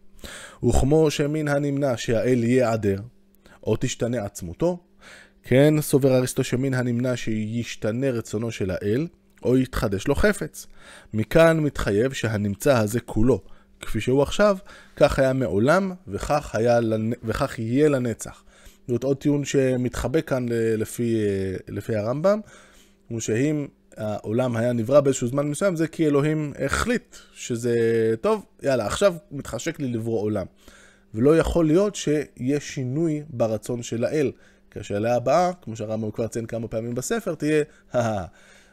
וכמו 0.63 1.11
שמן 1.11 1.47
הנמנע 1.47 1.97
שהאל 1.97 2.43
ייעדר, 2.43 2.99
או 3.63 3.75
תשתנה 3.79 4.25
עצמותו, 4.25 4.79
כן 5.43 5.81
סובר 5.81 6.17
אריסטו 6.17 6.43
שמן 6.43 6.73
הנמנע 6.73 7.15
שישתנה 7.15 8.09
רצונו 8.09 8.51
של 8.51 8.71
האל, 8.71 9.07
או 9.43 9.57
יתחדש 9.57 10.07
לו 10.07 10.15
חפץ. 10.15 10.67
מכאן 11.13 11.59
מתחייב 11.59 12.13
שהנמצא 12.13 12.77
הזה 12.77 12.99
כולו, 12.99 13.41
כפי 13.81 14.01
שהוא 14.01 14.21
עכשיו, 14.21 14.57
כך 14.95 15.19
היה 15.19 15.33
מעולם, 15.33 15.91
וכך, 16.07 16.55
היה, 16.55 16.79
וכך 17.23 17.59
יהיה 17.59 17.89
לנצח. 17.89 18.43
זאת 18.87 19.03
עוד 19.03 19.17
טיעון 19.17 19.45
שמתחבא 19.45 20.21
כאן 20.21 20.45
לפי, 20.77 21.17
לפי 21.67 21.95
הרמב"ם, 21.95 22.39
הוא 23.07 23.19
שאם 23.19 23.67
העולם 23.97 24.56
היה 24.56 24.73
נברא 24.73 25.01
באיזשהו 25.01 25.27
זמן 25.27 25.47
מסוים, 25.47 25.75
זה 25.75 25.88
כי 25.88 26.08
אלוהים 26.08 26.53
החליט 26.65 27.15
שזה 27.34 27.75
טוב, 28.21 28.45
יאללה, 28.63 28.86
עכשיו 28.86 29.15
מתחשק 29.32 29.79
לי 29.79 29.88
לברוא 29.88 30.21
עולם. 30.21 30.45
ולא 31.13 31.38
יכול 31.38 31.65
להיות 31.67 31.95
שיש 31.95 32.73
שינוי 32.73 33.23
ברצון 33.29 33.84
של 33.84 34.03
האל. 34.03 34.32
כי 34.71 34.79
השאלה 34.79 35.15
הבאה, 35.15 35.51
כמו 35.62 35.75
שהרמב"ם 35.75 36.12
כבר 36.12 36.27
ציין 36.27 36.45
כמה 36.45 36.67
פעמים 36.67 36.95
בספר, 36.95 37.36
תהיה, 37.36 37.63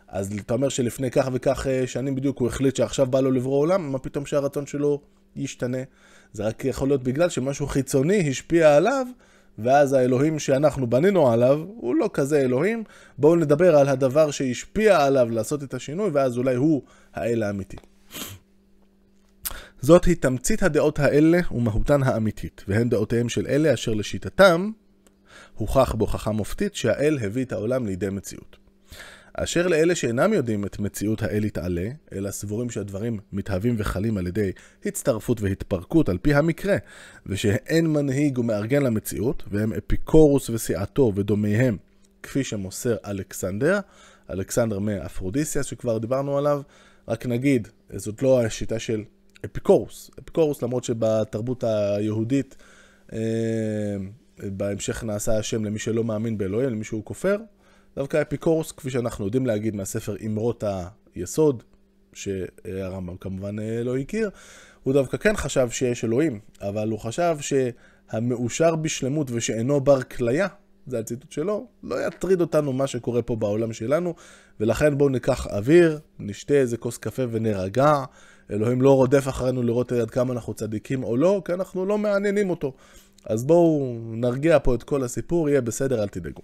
אז 0.09 0.33
אתה 0.47 0.55
אומר 0.55 0.69
שלפני 0.69 1.11
כך 1.11 1.29
וכך 1.33 1.67
אה, 1.67 1.87
שנים 1.87 2.15
בדיוק 2.15 2.39
הוא 2.39 2.49
החליט 2.49 2.77
שעכשיו 2.77 3.07
בא 3.07 3.21
לו 3.21 3.31
לברוא 3.31 3.59
עולם, 3.59 3.93
מה 3.93 3.99
פתאום 3.99 4.27
שהרצון 4.27 4.67
שלו 4.67 5.01
ישתנה? 5.37 5.79
זה 6.33 6.47
רק 6.47 6.65
יכול 6.65 6.89
להיות 6.89 7.03
בגלל 7.03 7.29
שמשהו 7.29 7.67
חיצוני 7.67 8.31
השפיע 8.31 8.77
עליו, 8.77 9.07
ואז 9.59 9.93
האלוהים 9.93 10.39
שאנחנו 10.39 10.87
בנינו 10.91 11.33
עליו, 11.33 11.61
הוא 11.67 11.95
לא 11.95 12.11
כזה 12.13 12.41
אלוהים. 12.41 12.85
בואו 13.19 13.37
נדבר 13.37 13.77
על 13.77 13.89
הדבר 13.89 14.31
שהשפיע 14.31 15.05
עליו 15.05 15.31
לעשות 15.31 15.63
את 15.63 15.75
השינוי, 15.75 16.11
ואז 16.13 16.39
אולי 16.39 16.55
הוא 16.55 16.83
האל 17.15 17.43
האמיתי. 17.43 17.77
זאת 19.81 20.05
היא 20.05 20.17
תמצית 20.21 20.63
הדעות 20.63 20.99
האלה 20.99 21.39
ומהותן 21.51 22.03
האמיתית, 22.03 22.65
והן 22.69 22.89
דעותיהם 22.89 23.29
של 23.29 23.47
אלה 23.47 23.75
אשר 23.75 23.95
לשיטתם 23.95 24.71
הוכח 25.55 25.95
בהוכחה 25.95 26.33
מופתית 26.33 26.75
שהאל 26.75 27.19
הביא 27.23 27.45
את 27.45 27.53
העולם 27.53 27.87
לידי 27.87 28.11
מציאות. 28.11 28.57
אשר 29.43 29.67
לאלה 29.67 29.95
שאינם 29.95 30.33
יודעים 30.33 30.65
את 30.65 30.79
מציאות 30.79 31.23
האל 31.23 31.45
יתעלה, 31.45 31.89
אלא 32.13 32.31
סבורים 32.31 32.71
שהדברים 32.71 33.19
מתהווים 33.33 33.75
וחלים 33.79 34.19
על 34.19 34.27
ידי 34.27 34.53
הצטרפות 34.87 35.41
והתפרקות 35.41 36.09
על 36.09 36.19
פי 36.19 36.35
המקרה, 36.35 36.77
ושאין 37.27 37.87
מנהיג 37.87 38.39
ומארגן 38.39 38.83
למציאות, 38.83 39.43
והם 39.51 39.73
אפיקורוס 39.73 40.51
וסיעתו 40.51 41.13
ודומיהם, 41.15 41.77
כפי 42.23 42.45
שמוסר 42.45 42.97
אלכסנדר, 43.07 43.81
אלכסנדר 44.31 44.79
מאפרודיסיאס 44.79 45.67
שכבר 45.67 45.99
דיברנו 45.99 46.39
עליו, 46.39 46.63
רק 47.09 47.27
נגיד, 47.27 47.69
זאת 47.97 48.23
לא 48.23 48.43
השיטה 48.43 48.79
של 48.79 49.05
אפיקורוס. 49.45 50.11
אפיקורוס, 50.19 50.63
למרות 50.63 50.85
שבתרבות 50.85 51.65
היהודית 51.65 52.57
אה, 53.13 53.19
בהמשך 54.39 55.05
נעשה 55.05 55.39
השם 55.39 55.65
למי 55.65 55.79
שלא 55.79 56.05
מאמין 56.05 56.39
באלוהים, 56.39 56.71
למי 56.71 56.85
שהוא 56.85 57.05
כופר. 57.05 57.37
דווקא 57.97 58.23
אפיקורוס, 58.23 58.73
כפי 58.73 58.91
שאנחנו 58.91 59.25
יודעים 59.25 59.47
להגיד 59.47 59.77
מהספר 59.77 60.17
אמרות 60.27 60.65
היסוד, 61.15 61.63
שהרמב"ם 62.13 63.17
כמובן 63.17 63.59
אה, 63.59 63.83
לא 63.85 63.97
הכיר, 63.97 64.31
הוא 64.83 64.95
דווקא 64.95 65.17
כן 65.17 65.37
חשב 65.37 65.71
שיש 65.71 66.05
אלוהים, 66.05 66.41
אבל 66.61 66.91
הוא 66.91 66.99
חשב 66.99 67.37
שהמאושר 67.41 68.77
בשלמות 68.77 69.31
ושאינו 69.31 69.81
בר 69.81 70.03
כליה, 70.03 70.49
זה 70.87 70.99
הציטוט 70.99 71.33
שלו, 71.33 71.67
לא 71.83 72.07
יטריד 72.07 72.41
אותנו 72.41 72.73
מה 72.73 72.87
שקורה 72.87 73.23
פה 73.23 73.37
בעולם 73.37 73.73
שלנו, 73.73 74.15
ולכן 74.61 74.99
בואו 74.99 75.09
ניקח 75.09 75.47
אוויר, 75.47 75.99
נשתה 76.19 76.55
איזה 76.55 76.77
כוס 76.77 76.99
קפה 76.99 77.23
ונרגע. 77.31 78.05
אלוהים 78.51 78.83
לא 78.83 78.97
רודף 78.97 79.29
אחרינו 79.29 79.63
לראות 79.63 79.93
עד 79.93 80.11
כמה 80.11 80.33
אנחנו 80.33 80.55
צדיקים 80.55 81.05
או 81.05 81.17
לא, 81.17 81.43
כי 81.45 81.53
אנחנו 81.53 81.87
לא 81.87 81.99
מעניינים 81.99 82.51
אותו. 82.51 82.73
אז 83.27 83.45
בואו 83.45 83.97
נרגיע 84.05 84.59
פה 84.59 84.75
את 84.75 84.83
כל 84.83 85.03
הסיפור, 85.03 85.49
יהיה 85.49 85.61
בסדר, 85.61 86.03
אל 86.03 86.09
תדאגו. 86.09 86.43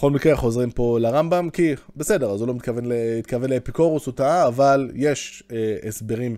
בכל 0.00 0.10
מקרה 0.10 0.36
חוזרים 0.36 0.70
פה 0.70 0.98
לרמב"ם, 1.00 1.50
כי 1.50 1.74
בסדר, 1.96 2.30
אז 2.30 2.40
הוא 2.40 2.48
לא 2.48 2.54
מתכוון, 2.54 2.84
להתכוון 2.86 3.50
לאפיקורוס, 3.50 4.06
הוא 4.06 4.14
טעה, 4.14 4.48
אבל 4.48 4.90
יש 4.94 5.42
אה, 5.52 5.76
הסברים 5.88 6.36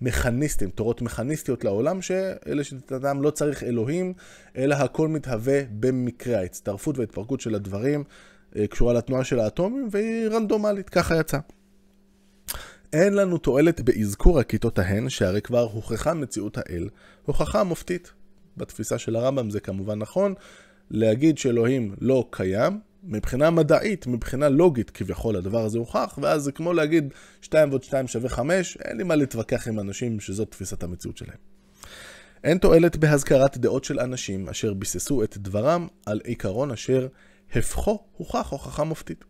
מכניסטיים, 0.00 0.70
תורות 0.70 1.02
מכניסטיות 1.02 1.64
לעולם, 1.64 2.02
שאלה 2.02 2.64
שתתם 2.64 3.22
לא 3.22 3.30
צריך 3.30 3.62
אלוהים, 3.62 4.12
אלא 4.56 4.74
הכל 4.74 5.08
מתהווה 5.08 5.60
במקרה. 5.70 6.38
ההצטרפות 6.38 6.98
וההתפרקות 6.98 7.40
של 7.40 7.54
הדברים 7.54 8.04
אה, 8.56 8.66
קשורה 8.66 8.92
לתנועה 8.92 9.24
של 9.24 9.40
האטומים, 9.40 9.88
והיא 9.90 10.26
רנדומלית, 10.26 10.88
ככה 10.88 11.16
יצא. 11.20 11.38
אין 12.92 13.14
לנו 13.14 13.38
תועלת 13.38 13.80
באזכור 13.80 14.40
הכיתות 14.40 14.78
ההן, 14.78 15.08
שהרי 15.08 15.42
כבר 15.42 15.62
הוכחה 15.62 16.14
מציאות 16.14 16.58
האל, 16.58 16.88
הוכחה 17.24 17.64
מופתית. 17.64 18.12
בתפיסה 18.56 18.98
של 18.98 19.16
הרמב"ם 19.16 19.50
זה 19.50 19.60
כמובן 19.60 19.98
נכון, 19.98 20.34
להגיד 20.90 21.38
שאלוהים 21.38 21.94
לא 22.00 22.28
קיים, 22.30 22.80
מבחינה 23.06 23.50
מדעית, 23.50 24.06
מבחינה 24.06 24.48
לוגית 24.48 24.90
כביכול 24.90 25.36
הדבר 25.36 25.64
הזה 25.64 25.78
הוכח, 25.78 26.18
ואז 26.22 26.42
זה 26.42 26.52
כמו 26.52 26.72
להגיד 26.72 27.12
2 27.40 27.68
ועוד 27.68 27.82
2 27.82 28.06
שווה 28.06 28.28
5, 28.28 28.76
אין 28.76 28.96
לי 28.96 29.04
מה 29.04 29.16
להתווכח 29.16 29.68
עם 29.68 29.80
אנשים 29.80 30.20
שזאת 30.20 30.50
תפיסת 30.50 30.82
המציאות 30.82 31.16
שלהם. 31.16 31.36
אין 32.44 32.58
תועלת 32.58 32.96
בהזכרת 32.96 33.58
דעות 33.58 33.84
של 33.84 34.00
אנשים 34.00 34.48
אשר 34.48 34.74
ביססו 34.74 35.22
את 35.22 35.36
דברם 35.38 35.86
על 36.06 36.20
עיקרון 36.24 36.70
אשר 36.70 37.06
הפכו 37.54 38.04
הוכח 38.16 38.48
הוכחה 38.50 38.84
מופתית. 38.84 39.24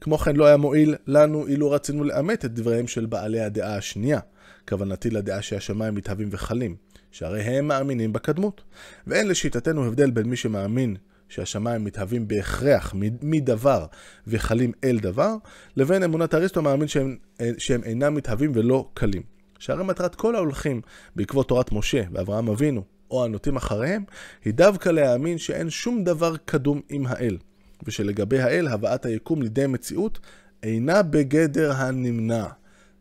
כמו 0.00 0.18
כן 0.18 0.36
לא 0.36 0.46
היה 0.46 0.56
מועיל 0.56 0.94
לנו 1.06 1.46
אילו 1.46 1.70
רצינו 1.70 2.04
לאמת 2.04 2.44
את 2.44 2.54
דבריהם 2.54 2.86
של 2.86 3.06
בעלי 3.06 3.40
הדעה 3.40 3.76
השנייה, 3.76 4.20
כוונתי 4.68 5.10
לדעה 5.10 5.42
שהשמיים 5.42 5.94
מתהווים 5.94 6.28
וחלים, 6.30 6.76
שהרי 7.10 7.42
הם 7.42 7.68
מאמינים 7.68 8.12
בקדמות. 8.12 8.62
ואין 9.06 9.28
לשיטתנו 9.28 9.84
הבדל 9.84 10.10
בין 10.10 10.26
מי 10.26 10.36
שמאמין 10.36 10.96
שהשמיים 11.32 11.84
מתהווים 11.84 12.28
בהכרח 12.28 12.94
מדבר 13.22 13.86
וחלים 14.26 14.72
אל 14.84 14.98
דבר, 14.98 15.34
לבין 15.76 16.02
אמונת 16.02 16.34
אריסטו 16.34 16.62
מאמין 16.62 16.88
שהם, 16.88 17.16
שהם 17.58 17.84
אינם 17.84 18.14
מתהווים 18.14 18.52
ולא 18.54 18.88
קלים. 18.94 19.22
שהרי 19.58 19.84
מטרת 19.84 20.14
כל 20.14 20.34
ההולכים 20.34 20.80
בעקבות 21.16 21.48
תורת 21.48 21.72
משה 21.72 22.02
ואברהם 22.12 22.48
אבינו, 22.48 22.82
או 23.10 23.24
הנוטים 23.24 23.56
אחריהם, 23.56 24.04
היא 24.44 24.54
דווקא 24.54 24.88
להאמין 24.88 25.38
שאין 25.38 25.70
שום 25.70 26.04
דבר 26.04 26.36
קדום 26.36 26.80
עם 26.88 27.06
האל, 27.06 27.38
ושלגבי 27.84 28.40
האל 28.40 28.68
הבאת 28.68 29.06
היקום 29.06 29.42
לידי 29.42 29.66
מציאות 29.66 30.18
אינה 30.62 31.02
בגדר 31.02 31.72
הנמנע. 31.72 32.46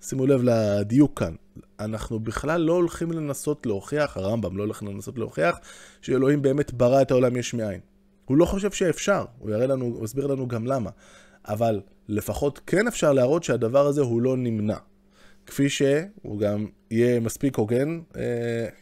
שימו 0.01 0.27
לב 0.27 0.41
לדיוק 0.43 1.19
כאן. 1.19 1.33
אנחנו 1.79 2.19
בכלל 2.19 2.61
לא 2.61 2.73
הולכים 2.73 3.11
לנסות 3.11 3.65
להוכיח, 3.65 4.17
הרמב"ם 4.17 4.57
לא 4.57 4.63
הולך 4.63 4.83
לנסות 4.83 5.17
להוכיח, 5.17 5.57
שאלוהים 6.01 6.41
באמת 6.41 6.73
ברא 6.73 7.01
את 7.01 7.11
העולם 7.11 7.35
יש 7.35 7.53
מאין. 7.53 7.79
הוא 8.31 8.37
לא 8.37 8.45
חושב 8.45 8.71
שאפשר, 8.71 9.25
הוא 9.39 9.51
יראה 9.51 9.67
לנו, 9.67 9.85
הוא 9.85 10.05
יסביר 10.05 10.27
לנו 10.27 10.47
גם 10.47 10.67
למה. 10.67 10.89
אבל 11.47 11.81
לפחות 12.07 12.61
כן 12.67 12.87
אפשר 12.87 13.13
להראות 13.13 13.43
שהדבר 13.43 13.87
הזה 13.87 14.01
הוא 14.01 14.21
לא 14.21 14.37
נמנע. 14.37 14.77
כפי 15.45 15.69
שהוא 15.69 16.39
גם 16.39 16.65
יהיה 16.91 17.19
מספיק 17.19 17.55
הוגן, 17.55 17.99
אה, 18.15 18.21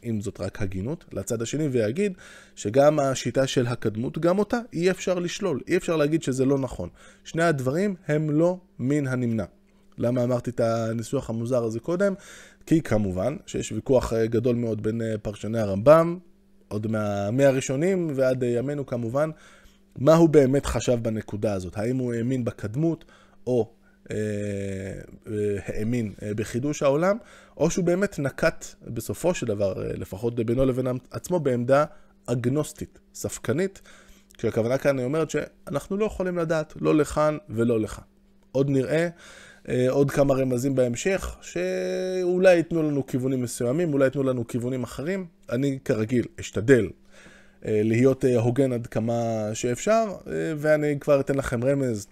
אם 0.03 0.21
זאת 0.21 0.41
רק 0.41 0.61
הגינות, 0.61 1.05
לצד 1.11 1.41
השני, 1.41 1.67
ויגיד 1.67 2.13
שגם 2.55 2.99
השיטה 2.99 3.47
של 3.47 3.67
הקדמות, 3.67 4.17
גם 4.17 4.39
אותה 4.39 4.59
אי 4.73 4.91
אפשר 4.91 5.19
לשלול, 5.19 5.61
אי 5.67 5.77
אפשר 5.77 5.95
להגיד 5.95 6.23
שזה 6.23 6.45
לא 6.45 6.57
נכון. 6.57 6.89
שני 7.23 7.43
הדברים 7.43 7.95
הם 8.07 8.29
לא 8.29 8.57
מן 8.79 9.07
הנמנע. 9.07 9.45
למה 9.97 10.23
אמרתי 10.23 10.49
את 10.49 10.59
הניסוח 10.59 11.29
המוזר 11.29 11.63
הזה 11.63 11.79
קודם? 11.79 12.13
כי 12.65 12.81
כמובן 12.81 13.37
שיש 13.45 13.71
ויכוח 13.71 14.13
גדול 14.13 14.55
מאוד 14.55 14.83
בין 14.83 15.01
פרשני 15.21 15.59
הרמב"ם, 15.59 16.17
עוד 16.69 16.87
מהמאה 16.87 17.47
הראשונים 17.47 18.11
ועד 18.15 18.43
ימינו 18.43 18.85
כמובן, 18.85 19.29
מה 19.95 20.15
הוא 20.15 20.29
באמת 20.29 20.65
חשב 20.65 20.97
בנקודה 21.01 21.53
הזאת. 21.53 21.77
האם 21.77 21.97
הוא 21.97 22.13
האמין 22.13 22.45
בקדמות, 22.45 23.05
או 23.47 23.71
אה, 24.11 24.15
אה, 25.27 25.33
האמין 25.65 26.13
אה, 26.23 26.33
בחידוש 26.33 26.83
העולם, 26.83 27.17
או 27.57 27.71
שהוא 27.71 27.85
באמת 27.85 28.19
נקט 28.19 28.65
בסופו 28.83 29.33
של 29.33 29.45
דבר, 29.45 29.73
לפחות 29.77 30.35
בינו 30.35 30.65
לבין 30.65 30.87
עצמו, 31.11 31.39
בעמדה 31.39 31.85
אגנוסטית, 32.25 32.99
ספקנית, 33.13 33.81
כשהכוונה 34.37 34.77
כאן 34.77 34.97
היא 34.97 35.05
אומרת 35.05 35.29
שאנחנו 35.29 35.97
לא 35.97 36.05
יכולים 36.05 36.37
לדעת, 36.37 36.73
לא 36.81 36.95
לכאן 36.95 37.37
ולא 37.49 37.79
לכאן. 37.79 38.03
עוד 38.51 38.69
נראה 38.69 39.07
עוד 39.89 40.11
כמה 40.11 40.33
רמזים 40.33 40.75
בהמשך, 40.75 41.35
שאולי 41.41 42.55
ייתנו 42.55 42.83
לנו 42.83 43.07
כיוונים 43.07 43.41
מסוימים, 43.41 43.93
אולי 43.93 44.05
ייתנו 44.05 44.23
לנו 44.23 44.47
כיוונים 44.47 44.83
אחרים. 44.83 45.25
אני 45.49 45.79
כרגיל 45.85 46.25
אשתדל 46.39 46.89
להיות 47.63 48.25
הוגן 48.37 48.73
עד 48.73 48.87
כמה 48.87 49.49
שאפשר, 49.53 50.05
ואני 50.57 50.99
כבר 50.99 51.19
אתן 51.19 51.35
לכם 51.35 51.63
רמז 51.63 52.07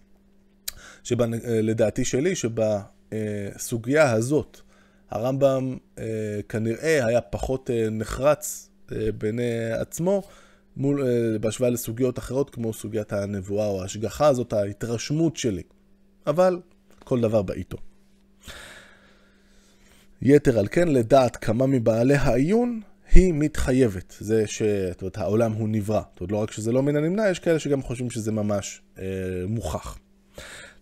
שלדעתי 1.04 2.06
שלי, 2.06 2.34
שבסוגיה 2.36 4.12
הזאת 4.12 4.62
הרמב"ם 5.10 5.78
אה, 5.98 6.04
כנראה 6.50 7.06
היה 7.06 7.22
פחות 7.22 7.70
אה, 7.70 7.90
נחרץ 7.90 8.70
אה, 8.92 9.12
בעיני 9.18 9.72
עצמו, 9.72 10.24
מול, 10.78 11.04
בהשוואה 11.42 11.70
לסוגיות 11.70 12.20
אחרות 12.20 12.50
כמו 12.50 12.74
סוגיית 12.74 13.14
הנבואה 13.14 13.68
או 13.68 13.82
ההשגחה, 13.82 14.28
הזאת 14.28 14.54
ההתרשמות 14.54 15.38
שלי. 15.38 15.64
אבל 16.28 16.60
כל 17.08 17.22
דבר 17.22 17.42
בעיתו. 17.42 17.78
יתר 20.22 20.60
על 20.60 20.68
כן, 20.72 20.88
לדעת 20.88 21.36
כמה 21.36 21.68
מבעלי 21.68 22.16
העיון, 22.16 22.82
היא 23.12 23.34
מתחייבת. 23.34 24.16
זה 24.20 24.44
שהעולם 24.48 25.52
הוא 25.52 25.70
נברא. 25.70 26.02
זאת 26.12 26.22
אומרת, 26.22 26.32
לא 26.32 26.38
רק 26.38 26.52
שזה 26.52 26.72
לא 26.72 26.84
מן 26.84 26.96
הנמנע, 26.96 27.30
יש 27.30 27.40
כאלה 27.40 27.60
שגם 27.60 27.82
חושבים 27.82 28.10
שזה 28.10 28.32
ממש 28.32 28.82
אה, 29.00 29.04
מוכח. 29.48 29.98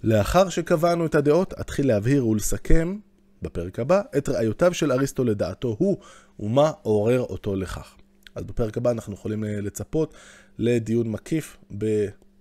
לאחר 0.03 0.49
שקבענו 0.49 1.05
את 1.05 1.15
הדעות, 1.15 1.53
אתחיל 1.59 1.87
להבהיר 1.87 2.27
ולסכם 2.27 2.97
בפרק 3.41 3.79
הבא 3.79 4.01
את 4.17 4.29
ראיותיו 4.29 4.73
של 4.73 4.91
אריסטו 4.91 5.23
לדעתו 5.23 5.75
הוא 5.79 5.97
ומה 6.39 6.71
עורר 6.81 7.21
אותו 7.21 7.55
לכך. 7.55 7.95
אז 8.35 8.43
בפרק 8.43 8.77
הבא 8.77 8.91
אנחנו 8.91 9.13
יכולים 9.13 9.43
אה, 9.43 9.61
לצפות 9.61 10.13
לדיון 10.57 11.11
מקיף 11.11 11.57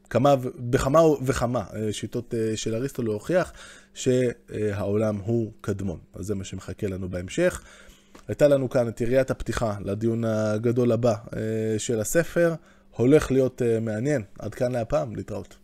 בכמה, 0.09 0.35
בכמה 0.59 1.01
וכמה 1.03 1.65
אה, 1.75 1.93
שיטות 1.93 2.35
אה, 2.35 2.57
של 2.57 2.75
אריסטו 2.75 3.03
להוכיח 3.03 3.53
שהעולם 3.95 5.17
הוא 5.17 5.53
קדמון. 5.61 5.99
אז 6.15 6.27
זה 6.27 6.35
מה 6.35 6.45
שמחכה 6.45 6.87
לנו 6.87 7.09
בהמשך. 7.09 7.63
הייתה 8.29 8.49
לנו 8.49 8.71
כאן 8.71 8.89
את 8.89 9.01
יריית 9.01 9.31
הפתיחה 9.31 9.77
לדיון 9.85 10.25
הגדול 10.25 10.93
הבא 10.93 11.15
של 11.79 12.01
הספר. 12.01 12.55
הולך 12.91 13.31
להיות 13.31 13.63
מעניין. 13.81 14.23
עד 14.39 14.55
כאן 14.55 14.73
להפעם, 14.73 15.17
להתראות. 15.17 15.57